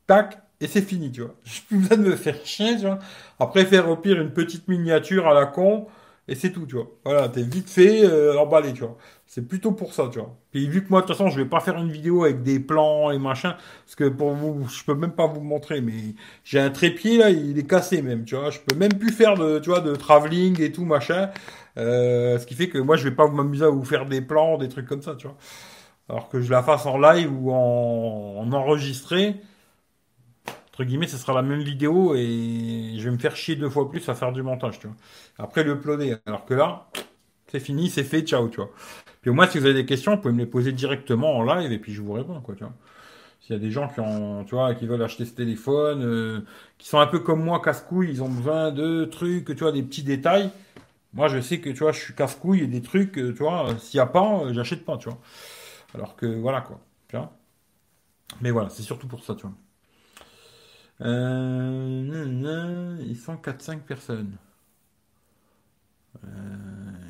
[0.07, 1.35] tac, et c'est fini, tu vois.
[1.45, 2.99] J'ai plus besoin de me faire chier, tu vois.
[3.39, 5.87] Après, faire au pire une petite miniature à la con,
[6.30, 6.88] et c'est tout, tu vois.
[7.03, 8.97] Voilà, t'es vite fait, euh, emballé, tu vois.
[9.25, 10.36] C'est plutôt pour ça, tu vois.
[10.51, 12.59] Puis vu que moi, de toute façon, je vais pas faire une vidéo avec des
[12.59, 13.55] plans et machin,
[13.86, 17.30] parce que pour vous, je peux même pas vous montrer, mais j'ai un trépied, là,
[17.32, 18.51] il est cassé même, tu vois.
[18.51, 21.32] Je peux même plus faire de, tu vois, de travelling et tout, machin.
[21.77, 24.57] Euh, ce qui fait que moi, je vais pas m'amuser à vous faire des plans,
[24.57, 25.38] des trucs comme ça, tu vois.
[26.09, 29.36] Alors que je la fasse en live ou en, en enregistré,
[30.80, 33.89] entre guillemets, ce sera la même vidéo et je vais me faire chier deux fois
[33.89, 34.95] plus à faire du montage, tu vois.
[35.38, 36.15] Après, le uploader.
[36.25, 36.88] Alors que là,
[37.47, 38.69] c'est fini, c'est fait, ciao, tu vois.
[39.19, 41.43] Puis au moins, si vous avez des questions, vous pouvez me les poser directement en
[41.43, 42.71] live et puis je vous réponds, quoi, tu vois.
[43.41, 46.41] S'il y a des gens qui ont, tu vois, qui veulent acheter ce téléphone, euh,
[46.77, 49.84] qui sont un peu comme moi, casse-couilles, ils ont besoin de trucs, tu vois, des
[49.84, 50.49] petits détails.
[51.13, 53.67] Moi, je sais que, tu vois, je suis casse-couille et des trucs, euh, tu vois,
[53.80, 55.19] s'il n'y a pas, euh, j'achète pas, tu vois.
[55.93, 56.80] Alors que, voilà, quoi.
[57.09, 57.34] Tu vois.
[58.41, 59.53] Mais voilà, c'est surtout pour ça, tu vois.
[61.01, 64.37] Euh, ils sont quatre cinq personnes.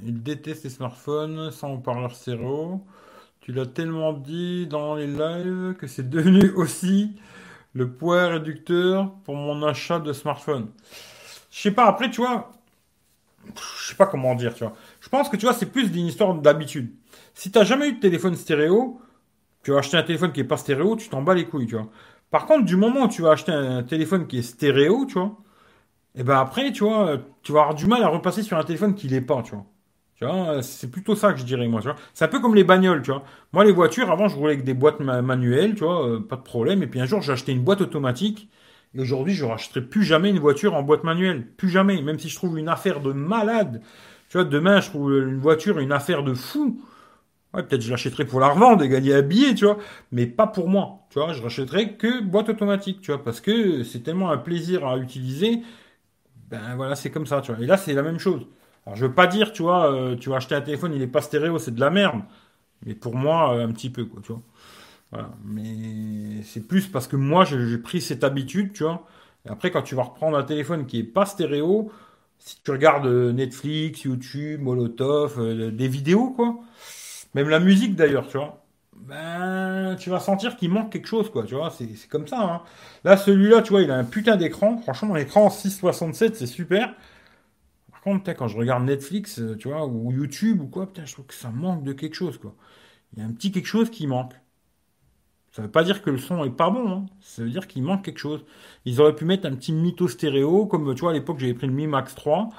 [0.03, 2.81] Ils détestent les smartphones sans haut-parleur stéréo.
[3.41, 7.15] Tu l'as tellement dit dans les lives que c'est devenu aussi
[7.73, 10.69] le poids réducteur pour mon achat de smartphone.
[11.51, 12.51] Je sais pas, après, tu vois,
[13.45, 14.75] je sais pas comment dire, tu vois.
[15.01, 16.91] Je pense que, tu vois, c'est plus d'une histoire d'habitude.
[17.33, 19.01] Si t'as jamais eu de téléphone stéréo,
[19.63, 21.75] tu vas acheter un téléphone qui est pas stéréo, tu t'en bats les couilles, tu
[21.75, 21.89] vois.
[22.31, 25.37] Par contre, du moment où tu vas acheter un téléphone qui est stéréo, tu vois,
[26.15, 28.95] et ben après, tu vois, tu vas avoir du mal à repasser sur un téléphone
[28.95, 29.65] qui l'est pas, tu vois.
[30.15, 31.95] Tu vois, c'est plutôt ça que je dirais, moi, tu vois.
[32.13, 33.23] C'est un peu comme les bagnoles, tu vois.
[33.53, 36.35] Moi, les voitures, avant, je roulais avec des boîtes ma- manuelles, tu vois, euh, pas
[36.37, 36.83] de problème.
[36.83, 38.49] Et puis un jour, j'ai acheté une boîte automatique.
[38.95, 41.47] Et aujourd'hui, je rachèterai plus jamais une voiture en boîte manuelle.
[41.57, 42.01] Plus jamais.
[42.01, 43.81] Même si je trouve une affaire de malade.
[44.29, 46.81] Tu vois, demain, je trouve une voiture une affaire de fou.
[47.53, 49.77] Ouais, peut-être je l'achèterai pour la revendre et gagner un billet, tu vois.
[50.11, 51.05] Mais pas pour moi.
[51.09, 53.23] Tu vois, je rachèterai que boîte automatique, tu vois.
[53.23, 55.61] Parce que c'est tellement un plaisir à utiliser.
[56.49, 57.63] Ben voilà, c'est comme ça, tu vois.
[57.63, 58.47] Et là, c'est la même chose.
[58.85, 61.07] Alors, je veux pas dire, tu vois, euh, tu vas acheter un téléphone, il est
[61.07, 62.21] pas stéréo, c'est de la merde.
[62.85, 64.41] Mais pour moi, euh, un petit peu, quoi, tu vois.
[65.11, 65.31] Voilà.
[65.45, 69.05] Mais c'est plus parce que moi, j'ai pris cette habitude, tu vois.
[69.49, 71.91] Après, quand tu vas reprendre un téléphone qui est pas stéréo,
[72.39, 75.39] si tu regardes euh, Netflix, YouTube, Molotov,
[75.75, 76.59] des vidéos, quoi.
[77.33, 78.65] Même la musique, d'ailleurs, tu vois.
[78.95, 81.71] Ben, tu vas sentir qu'il manque quelque chose, quoi, tu vois.
[81.71, 82.61] C'est comme ça, hein.
[83.03, 84.77] Là, celui-là, tu vois, il a un putain d'écran.
[84.79, 86.93] Franchement, l'écran 667, c'est super.
[87.91, 91.13] Par contre, quand je regarde Netflix, euh, tu vois, ou YouTube ou quoi, putain, je
[91.13, 92.55] trouve que ça manque de quelque chose, quoi.
[93.13, 94.33] Il y a un petit quelque chose qui manque.
[95.51, 97.05] Ça veut pas dire que le son est pas bon, hein.
[97.21, 98.45] ça veut dire qu'il manque quelque chose.
[98.85, 101.67] Ils auraient pu mettre un petit mytho stéréo, comme tu vois à l'époque j'avais pris
[101.67, 102.49] le Mi Max 3,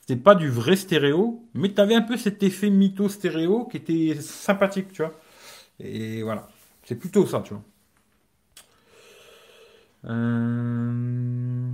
[0.00, 3.76] c'était pas du vrai stéréo, mais tu avais un peu cet effet mytho stéréo qui
[3.76, 5.12] était sympathique, tu vois.
[5.78, 6.48] Et voilà,
[6.84, 7.62] c'est plutôt ça, tu vois.
[10.06, 11.70] Euh...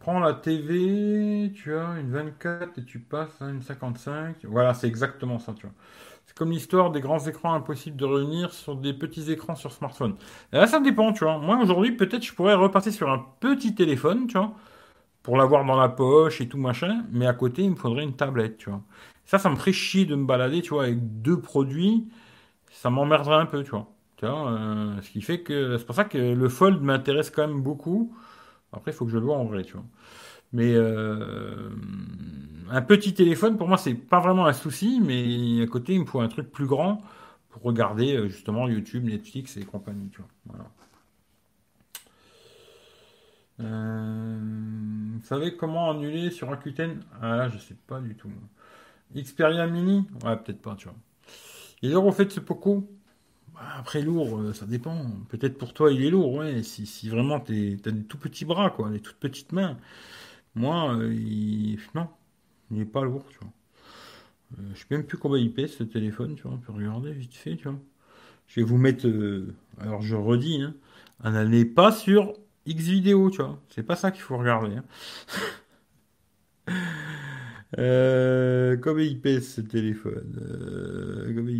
[0.00, 4.36] Prends la TV, tu as une 24 et tu passes à une 55.
[4.44, 5.74] Voilà, c'est exactement ça, tu vois.
[6.26, 10.16] C'est comme l'histoire des grands écrans impossibles de revenir sur des petits écrans sur smartphone.
[10.52, 11.38] Et là, ça dépend, tu vois.
[11.38, 14.54] Moi, aujourd'hui, peut-être je pourrais repasser sur un petit téléphone, tu vois,
[15.30, 18.16] pour l'avoir dans la poche et tout machin, mais à côté, il me faudrait une
[18.16, 18.82] tablette, tu vois.
[19.26, 22.08] Ça, ça me ferait chier de me balader, tu vois, avec deux produits.
[22.72, 23.86] Ça m'emmerderait un peu, tu vois.
[24.16, 27.46] Tu vois euh, ce qui fait que c'est pour ça que le Fold m'intéresse quand
[27.46, 28.12] même beaucoup.
[28.72, 29.84] Après, il faut que je le vois en vrai, tu vois.
[30.52, 31.70] Mais euh,
[32.68, 36.06] un petit téléphone, pour moi, c'est pas vraiment un souci, mais à côté, il me
[36.06, 37.02] faut un truc plus grand
[37.50, 40.58] pour regarder euh, justement YouTube, Netflix et compagnie, tu vois.
[43.60, 44.38] Euh,
[45.14, 48.30] vous savez comment annuler sur Rakuten Ah là, je sais pas du tout.
[49.14, 50.06] Xperia Mini?
[50.24, 50.96] Ouais, peut-être pas, tu vois.
[51.82, 52.88] Et alors, au fait, ce Poco?
[53.54, 55.06] Bah, Après, lourd, ça dépend.
[55.28, 56.62] Peut-être pour toi, il est lourd, ouais.
[56.62, 59.78] Si, vraiment tu as des tout petits bras, quoi, des toutes petites mains.
[60.54, 61.78] Moi, euh, il...
[61.94, 62.08] non,
[62.70, 63.52] il n'est pas lourd, tu vois.
[64.58, 66.52] Euh, je sais même plus combien il pèse ce téléphone, tu vois.
[66.52, 67.78] On peut regarder vite fait, tu vois.
[68.48, 69.06] Je vais vous mettre.
[69.06, 70.74] Euh, alors je redis, hein,
[71.30, 72.34] n'allez pas sur
[72.66, 73.60] X vidéo, tu vois.
[73.68, 74.76] C'est pas ça qu'il faut regarder.
[74.76, 74.84] Hein.
[77.78, 80.34] il pèse ce téléphone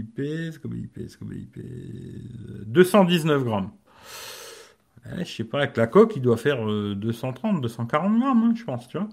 [0.05, 1.67] pèse Combien il pèse Combien il pèse
[2.67, 3.71] 219 grammes
[5.19, 8.65] je sais pas, avec la coque, il doit faire 230, euh, 240 grammes, hein, je
[8.65, 9.09] pense, tu vois.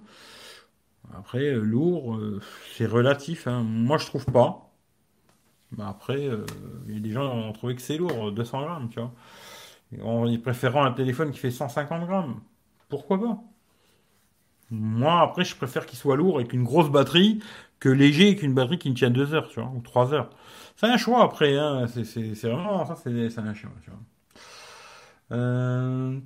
[1.15, 2.41] Après, euh, lourd, euh,
[2.73, 3.47] c'est relatif.
[3.47, 3.63] Hein.
[3.63, 4.69] Moi, je trouve pas.
[5.77, 6.29] Mais après,
[6.87, 9.13] il y a des gens qui ont trouvé que c'est lourd, 200 grammes, tu vois.
[9.91, 12.41] Ils préférant un téléphone qui fait 150 grammes.
[12.89, 13.43] Pourquoi pas?
[14.69, 17.39] Moi, après, je préfère qu'il soit lourd avec une grosse batterie
[17.79, 20.29] que léger avec une batterie qui me tient 2 heures, tu vois, ou 3 heures.
[20.75, 21.87] C'est un choix après, hein.
[21.87, 22.03] c'est
[22.43, 23.99] vraiment ça, c'est un choix, tu vois.
[25.31, 26.19] Euh...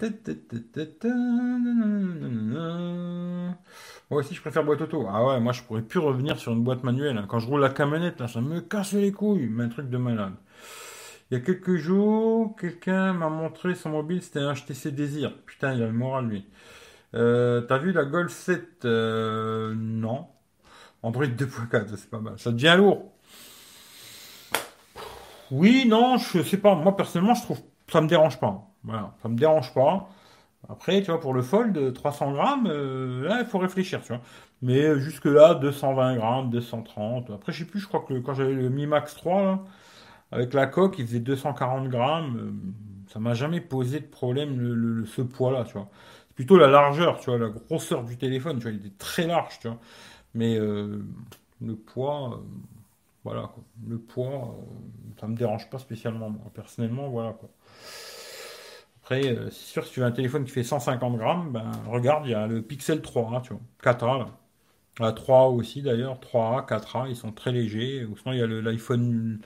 [4.09, 5.07] Moi aussi, je préfère boîte auto.
[5.09, 7.25] Ah ouais, moi, je pourrais plus revenir sur une boîte manuelle.
[7.27, 9.47] Quand je roule la camionnette, là, ça me casse les couilles.
[9.49, 10.33] Mais un truc de malade.
[11.31, 15.33] Il y a quelques jours, quelqu'un m'a montré son mobile, c'était un HTC Désir.
[15.45, 16.45] Putain, il a le moral, lui.
[17.13, 20.27] Euh, T'as vu la Golf 7 euh, Non.
[21.03, 22.37] Android 2.4, c'est pas mal.
[22.37, 23.13] Ça devient lourd.
[25.51, 26.75] Oui, non, je sais pas.
[26.75, 28.67] Moi, personnellement, je trouve ça me dérange pas.
[28.83, 30.09] Voilà, ça me dérange pas.
[30.67, 34.21] Après, tu vois, pour le fold, 300 grammes, euh, là, il faut réfléchir, tu vois.
[34.61, 37.29] Mais jusque-là, 220 grammes, 230.
[37.29, 39.65] Après, je sais plus, je crois que quand j'avais le Mi Max 3,
[40.31, 42.37] avec la coque, il faisait 240 grammes.
[42.37, 45.89] Euh, ça m'a jamais posé de problème, ce poids-là, tu vois.
[46.29, 49.27] C'est plutôt la largeur, tu vois, la grosseur du téléphone, tu vois, il était très
[49.27, 49.79] large, tu vois.
[50.33, 52.41] Mais le poids,
[53.23, 53.63] voilà, quoi.
[53.87, 54.55] Le poids,
[55.19, 56.51] ça me dérange pas spécialement, moi.
[56.53, 57.35] Personnellement, voilà.
[59.03, 62.25] Après, euh, c'est sûr, si tu as un téléphone qui fait 150 grammes, ben, regarde,
[62.25, 64.27] il y a le Pixel 3, hein, tu vois, 4A, là.
[64.99, 68.05] La 3 aussi, d'ailleurs, 3A, 4A, ils sont très légers.
[68.05, 69.41] Ou sinon, il y a l'iPhone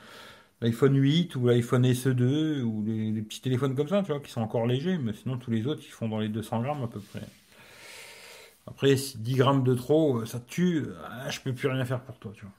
[0.61, 4.41] l'iPhone 8 ou l'iPhone SE2 ou les, petits téléphones comme ça, tu vois, qui sont
[4.41, 6.99] encore légers, mais sinon, tous les autres, ils font dans les 200 grammes à peu
[6.99, 7.21] près.
[8.67, 12.01] Après, si 10 grammes de trop, euh, ça tue, ah, je peux plus rien faire
[12.01, 12.51] pour toi, tu vois.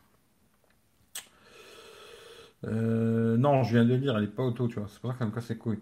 [2.65, 4.89] Euh, non, je viens de le dire, elle n'est pas auto, tu vois.
[4.89, 5.81] C'est pour ça qu'elle me casse les couilles.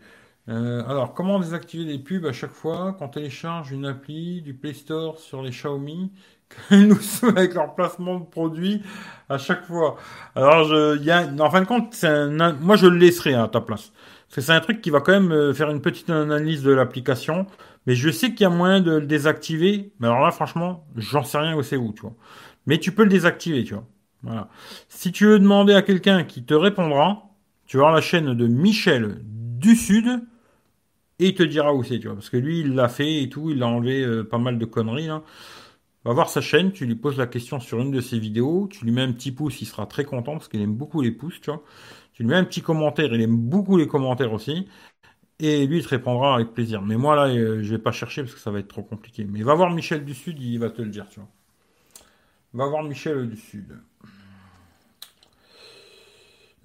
[0.48, 4.54] Euh, alors, comment désactiver les pubs à chaque fois quand on télécharge une appli du
[4.54, 6.12] Play Store sur les Xiaomi
[6.70, 8.82] Ils nous saoulent avec leur placement de produits
[9.28, 9.96] à chaque fois.
[10.34, 13.60] Alors, je, y a, en fin de compte, un, moi je le laisserai à ta
[13.60, 13.92] place.
[14.28, 17.46] C'est un truc qui va quand même euh, faire une petite analyse de l'application.
[17.86, 19.92] Mais je sais qu'il y a moyen de le désactiver.
[20.00, 22.14] Mais alors là, franchement, j'en sais rien où c'est où, tu vois.
[22.66, 23.86] Mais tu peux le désactiver, tu vois.
[24.22, 24.48] Voilà.
[24.88, 27.24] Si tu veux demander à quelqu'un qui te répondra,
[27.66, 30.22] tu vas la chaîne de Michel du Sud
[31.18, 32.16] et il te dira où c'est, tu vois.
[32.16, 34.64] Parce que lui, il l'a fait et tout, il a enlevé euh, pas mal de
[34.64, 35.22] conneries, là.
[36.04, 38.84] Va voir sa chaîne, tu lui poses la question sur une de ses vidéos, tu
[38.84, 41.40] lui mets un petit pouce, il sera très content parce qu'il aime beaucoup les pouces,
[41.40, 41.62] tu vois.
[42.12, 44.68] Tu lui mets un petit commentaire, il aime beaucoup les commentaires aussi.
[45.40, 46.82] Et lui, il te répondra avec plaisir.
[46.82, 49.24] Mais moi, là, euh, je vais pas chercher parce que ça va être trop compliqué.
[49.24, 51.28] Mais va voir Michel du Sud, il va te le dire, tu vois.
[52.52, 53.76] Va voir Michel du Sud.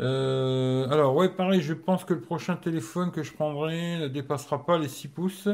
[0.02, 4.66] Euh, alors, ouais, pareil, je pense que le prochain téléphone que je prendrai ne dépassera
[4.66, 5.50] pas les 6 pouces.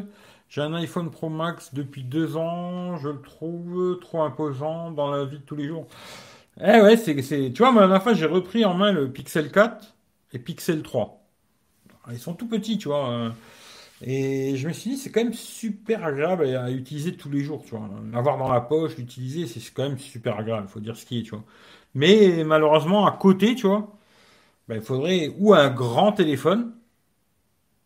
[0.50, 5.26] J'ai un iPhone Pro Max depuis deux ans, je le trouve trop imposant dans la
[5.26, 5.88] vie de tous les jours.
[6.62, 7.16] Eh ouais, c'est,
[7.52, 9.94] tu vois, moi, la dernière j'ai repris en main le Pixel 4
[10.34, 11.22] et Pixel 3.
[12.12, 13.10] ils sont tout petits, tu vois.
[13.10, 13.30] Euh.
[14.02, 17.64] Et je me suis dit, c'est quand même super agréable à utiliser tous les jours,
[17.64, 17.90] tu vois.
[18.12, 21.24] L'avoir dans la poche, l'utiliser, c'est quand même super agréable, faut dire ce qui est,
[21.24, 21.44] tu vois.
[21.94, 23.96] Mais malheureusement, à côté, tu vois,
[24.68, 26.74] ben, il faudrait ou un grand téléphone,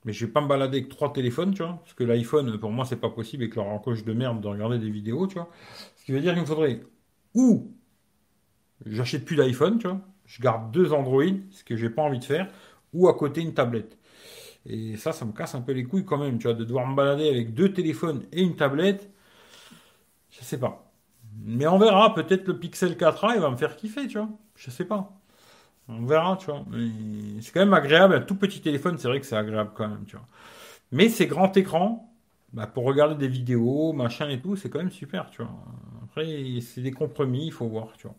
[0.06, 2.72] mais je vais pas me balader avec trois téléphones, tu vois, parce que l'iPhone, pour
[2.72, 5.50] moi, c'est pas possible avec leur encoche de merde de regarder des vidéos, tu vois.
[5.98, 6.82] Ce qui veut dire qu'il me faudrait
[7.36, 7.74] ou
[8.86, 12.24] j'achète plus d'iPhone, tu vois, je garde deux Android, ce que j'ai pas envie de
[12.26, 12.52] faire,
[12.94, 13.98] ou à côté une tablette.
[14.66, 16.88] Et ça, ça me casse un peu les couilles quand même, tu vois, de devoir
[16.88, 19.12] me balader avec deux téléphones et une tablette.
[20.30, 20.92] Je sais pas.
[21.44, 24.30] Mais on verra, peut-être le Pixel 4a, il va me faire kiffer, tu vois.
[24.56, 25.19] Je sais pas.
[25.90, 26.64] On verra, tu vois.
[27.42, 30.06] C'est quand même agréable, un tout petit téléphone, c'est vrai que c'est agréable quand même,
[30.06, 30.28] tu vois.
[30.92, 32.14] Mais ces grands écrans,
[32.54, 35.52] bah, pour regarder des vidéos, machin et tout, c'est quand même super, tu vois.
[36.04, 36.26] Après,
[36.62, 38.16] c'est des compromis, il faut voir, tu vois.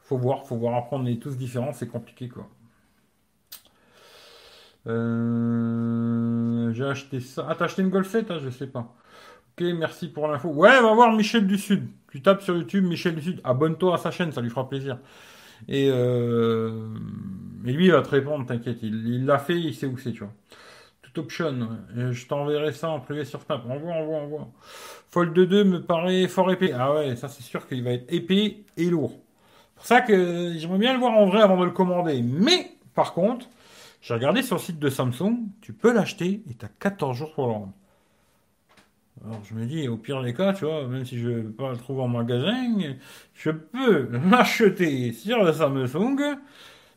[0.00, 0.76] Faut voir, faut voir.
[0.76, 2.48] Après, on est tous différents, c'est compliqué, quoi.
[4.86, 7.46] Euh, j'ai acheté ça.
[7.48, 8.94] Ah, t'as acheté une Golf 7 hein, Je sais pas.
[9.58, 10.48] Ok, merci pour l'info.
[10.48, 11.88] Ouais, va voir Michel du Sud.
[12.10, 13.40] Tu tapes sur YouTube Michel du Sud.
[13.44, 14.98] Abonne-toi à sa chaîne, ça lui fera plaisir.
[15.66, 16.88] Et, euh...
[17.64, 18.78] lui, il va te répondre, t'inquiète.
[18.82, 20.32] Il l'a fait, il sait où c'est, tu vois.
[21.02, 21.68] Tout option.
[21.94, 23.64] je t'enverrai ça en privé sur Snap.
[23.68, 24.48] Envoie, envoie, envoie.
[25.10, 26.72] Fold 2 me paraît fort épais.
[26.72, 29.12] Ah ouais, ça c'est sûr qu'il va être épais et lourd.
[29.12, 32.20] C'est pour ça que j'aimerais bien le voir en vrai avant de le commander.
[32.22, 33.48] Mais, par contre,
[34.00, 37.32] j'ai regardé sur le site de Samsung, tu peux l'acheter et tu as 14 jours
[37.32, 37.72] pour le rendre.
[39.24, 41.52] Alors je me dis, au pire des cas, tu vois, même si je ne peux
[41.52, 42.54] pas le trouver en magasin,
[43.34, 46.38] je peux l'acheter sur le Samsung.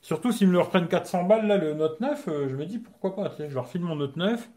[0.01, 2.79] Surtout s'ils me le reprennent 400 balles, là, le Note 9, euh, je me dis
[2.79, 4.49] pourquoi pas, tu sais, je leur file mon Note 9,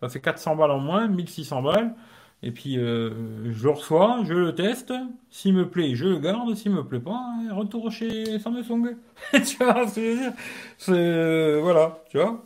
[0.00, 1.94] ça fait 400 balles en moins, 1600 balles.
[2.42, 4.92] Et puis, euh, je le reçois, je le teste.
[5.30, 6.54] S'il me plaît, je le garde.
[6.54, 7.18] S'il me plaît pas,
[7.52, 8.96] retour chez Samsung.
[9.32, 10.32] tu vois ce que je veux dire?
[10.76, 12.44] C'est, euh, voilà, tu vois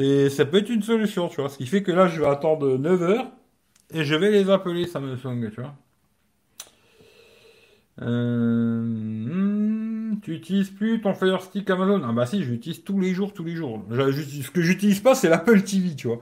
[0.00, 1.48] c'est, ça peut être une solution, tu vois.
[1.50, 3.30] Ce qui fait que là, je vais attendre 9 heures
[3.92, 5.74] et je vais les appeler Samsung, tu vois.
[8.02, 8.84] Euh,
[10.22, 12.02] tu utilises plus ton Fire Stick Amazon?
[12.04, 13.84] Ah bah si, je l'utilise tous les jours, tous les jours.
[13.90, 16.20] Ce que j'utilise pas, c'est l'Apple TV, tu vois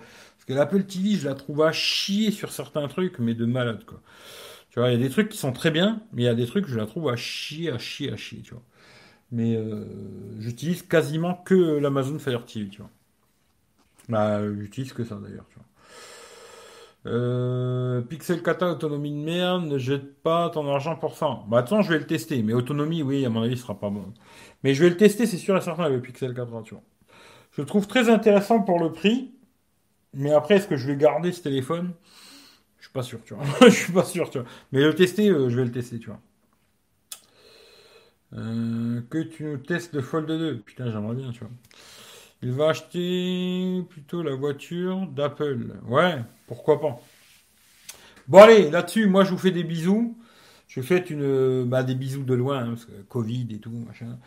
[0.48, 4.00] que l'Apple TV, je la trouve à chier sur certains trucs, mais de malade, quoi.
[4.70, 6.34] Tu vois, il y a des trucs qui sont très bien, mais il y a
[6.34, 8.62] des trucs que je la trouve à chier, à chier, à chier, tu vois.
[9.32, 9.84] Mais euh,
[10.40, 12.90] j'utilise quasiment que l'Amazon Fire TV, tu vois.
[14.08, 15.64] Bah, j'utilise que ça d'ailleurs, tu vois.
[17.06, 21.40] Euh, Pixel Kata, autonomie de merde, ne jette pas ton argent pour ça.
[21.48, 22.42] Bah attends, je vais le tester.
[22.42, 24.12] Mais autonomie, oui, à mon avis, ce sera pas bon.
[24.64, 26.82] Mais je vais le tester, c'est sûr et certain, le Pixel 4 tu vois.
[27.52, 29.32] Je le trouve très intéressant pour le prix.
[30.14, 31.92] Mais après, est-ce que je vais garder ce téléphone?
[32.78, 33.44] Je suis pas sûr, tu vois.
[33.68, 34.48] je suis pas sûr, tu vois.
[34.72, 36.20] Mais le tester, euh, je vais le tester, tu vois.
[38.34, 40.58] Euh, que tu nous testes le Fold 2.
[40.58, 41.50] Putain, j'aimerais bien, tu vois.
[42.42, 45.74] Il va acheter plutôt la voiture d'Apple.
[45.88, 46.16] Ouais,
[46.46, 47.00] pourquoi pas.
[48.28, 50.16] Bon allez, là-dessus, moi je vous fais des bisous.
[50.68, 53.72] Je vous fais une, bah, des bisous de loin, hein, parce que Covid et tout,
[53.86, 54.18] machin.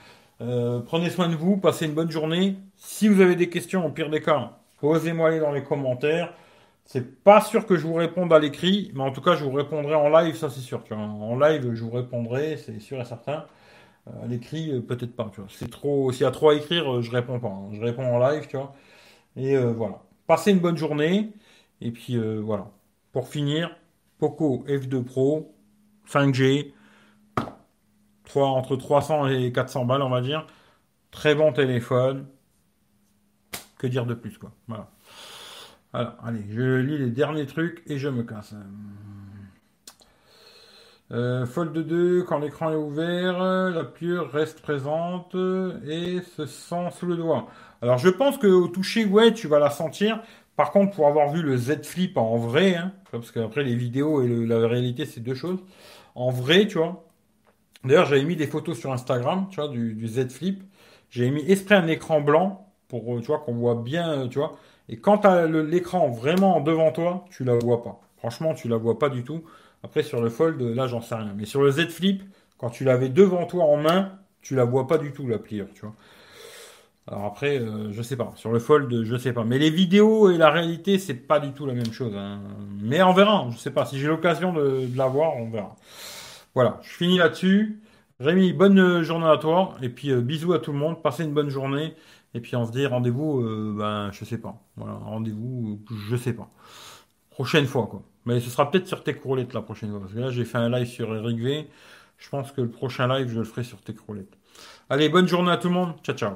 [0.42, 2.58] Euh, prenez soin de vous, passez une bonne journée.
[2.78, 6.34] Si vous avez des questions, au pire des cas, Posez-moi les dans les commentaires.
[6.86, 9.52] C'est pas sûr que je vous réponde à l'écrit, mais en tout cas, je vous
[9.52, 10.84] répondrai en live, ça c'est sûr.
[10.92, 13.46] En live, je vous répondrai, c'est sûr et certain.
[14.08, 15.30] Euh, à l'écrit, euh, peut-être pas.
[15.34, 15.42] Tu.
[15.50, 16.12] C'est trop.
[16.12, 17.50] S'il y a trop à écrire, euh, je réponds pas.
[17.50, 17.70] Hein.
[17.74, 18.74] Je réponds en live, tu vois.
[19.36, 20.02] Et voilà.
[20.28, 21.32] Passez une bonne journée.
[21.80, 22.70] Et puis voilà.
[23.14, 23.76] Pour finir,
[24.18, 25.56] Poco F2 Pro,
[26.08, 26.74] 5G,
[28.26, 30.46] 3, entre 300 et 400 balles, on va dire.
[31.12, 32.28] Très bon téléphone.
[33.78, 34.52] Que dire de plus, quoi.
[34.68, 34.90] Voilà.
[35.94, 38.54] Alors, allez, je lis les derniers trucs et je me casse.
[41.12, 43.40] Euh, Fold 2, quand l'écran est ouvert,
[43.70, 45.36] la pure reste présente
[45.86, 47.48] et se sent sous le doigt.
[47.82, 50.22] Alors je pense que au toucher, ouais, tu vas la sentir.
[50.56, 54.22] Par contre, pour avoir vu le Z Flip en vrai, hein, parce qu'après les vidéos
[54.22, 55.60] et la réalité, c'est deux choses.
[56.16, 57.04] En vrai, tu vois.
[57.84, 60.64] D'ailleurs, j'avais mis des photos sur Instagram, tu vois, du, du Z Flip.
[61.10, 64.58] J'avais mis esprit un écran blanc pour euh, tu qu'on voit bien, euh, tu vois.
[64.90, 68.00] Et quand tu as l'écran vraiment devant toi, tu la vois pas.
[68.18, 69.44] Franchement, tu la vois pas du tout.
[69.84, 71.34] Après sur le Fold, là j'en sais rien.
[71.36, 72.24] Mais sur le Z Flip,
[72.58, 75.68] quand tu l'avais devant toi en main, tu la vois pas du tout la pliure,
[75.74, 75.96] tu vois.
[77.08, 78.32] Alors après, euh, je sais pas.
[78.36, 79.44] Sur le Fold, je sais pas.
[79.44, 82.14] Mais les vidéos et la réalité, c'est pas du tout la même chose.
[82.16, 82.40] Hein.
[82.80, 83.48] Mais on verra.
[83.52, 83.86] Je sais pas.
[83.86, 85.76] Si j'ai l'occasion de, la voir, on verra.
[86.54, 86.80] Voilà.
[86.84, 87.82] Je finis là-dessus.
[88.20, 89.76] Rémi, bonne journée à toi.
[89.82, 91.02] Et puis bisous à tout le monde.
[91.02, 91.96] Passez une bonne journée.
[92.34, 94.56] Et puis on se dit rendez-vous, euh, ben je sais pas.
[94.78, 96.50] Voilà, rendez-vous, je sais pas.
[97.30, 98.04] Prochaine fois quoi.
[98.26, 100.00] Mais ce sera peut-être sur Techroulette la prochaine fois.
[100.00, 101.68] Parce que là j'ai fait un live sur Eric V.
[102.18, 104.38] Je pense que le prochain live je le ferai sur Techroulette.
[104.90, 105.94] Allez, bonne journée à tout le monde.
[106.04, 106.30] Ciao ciao.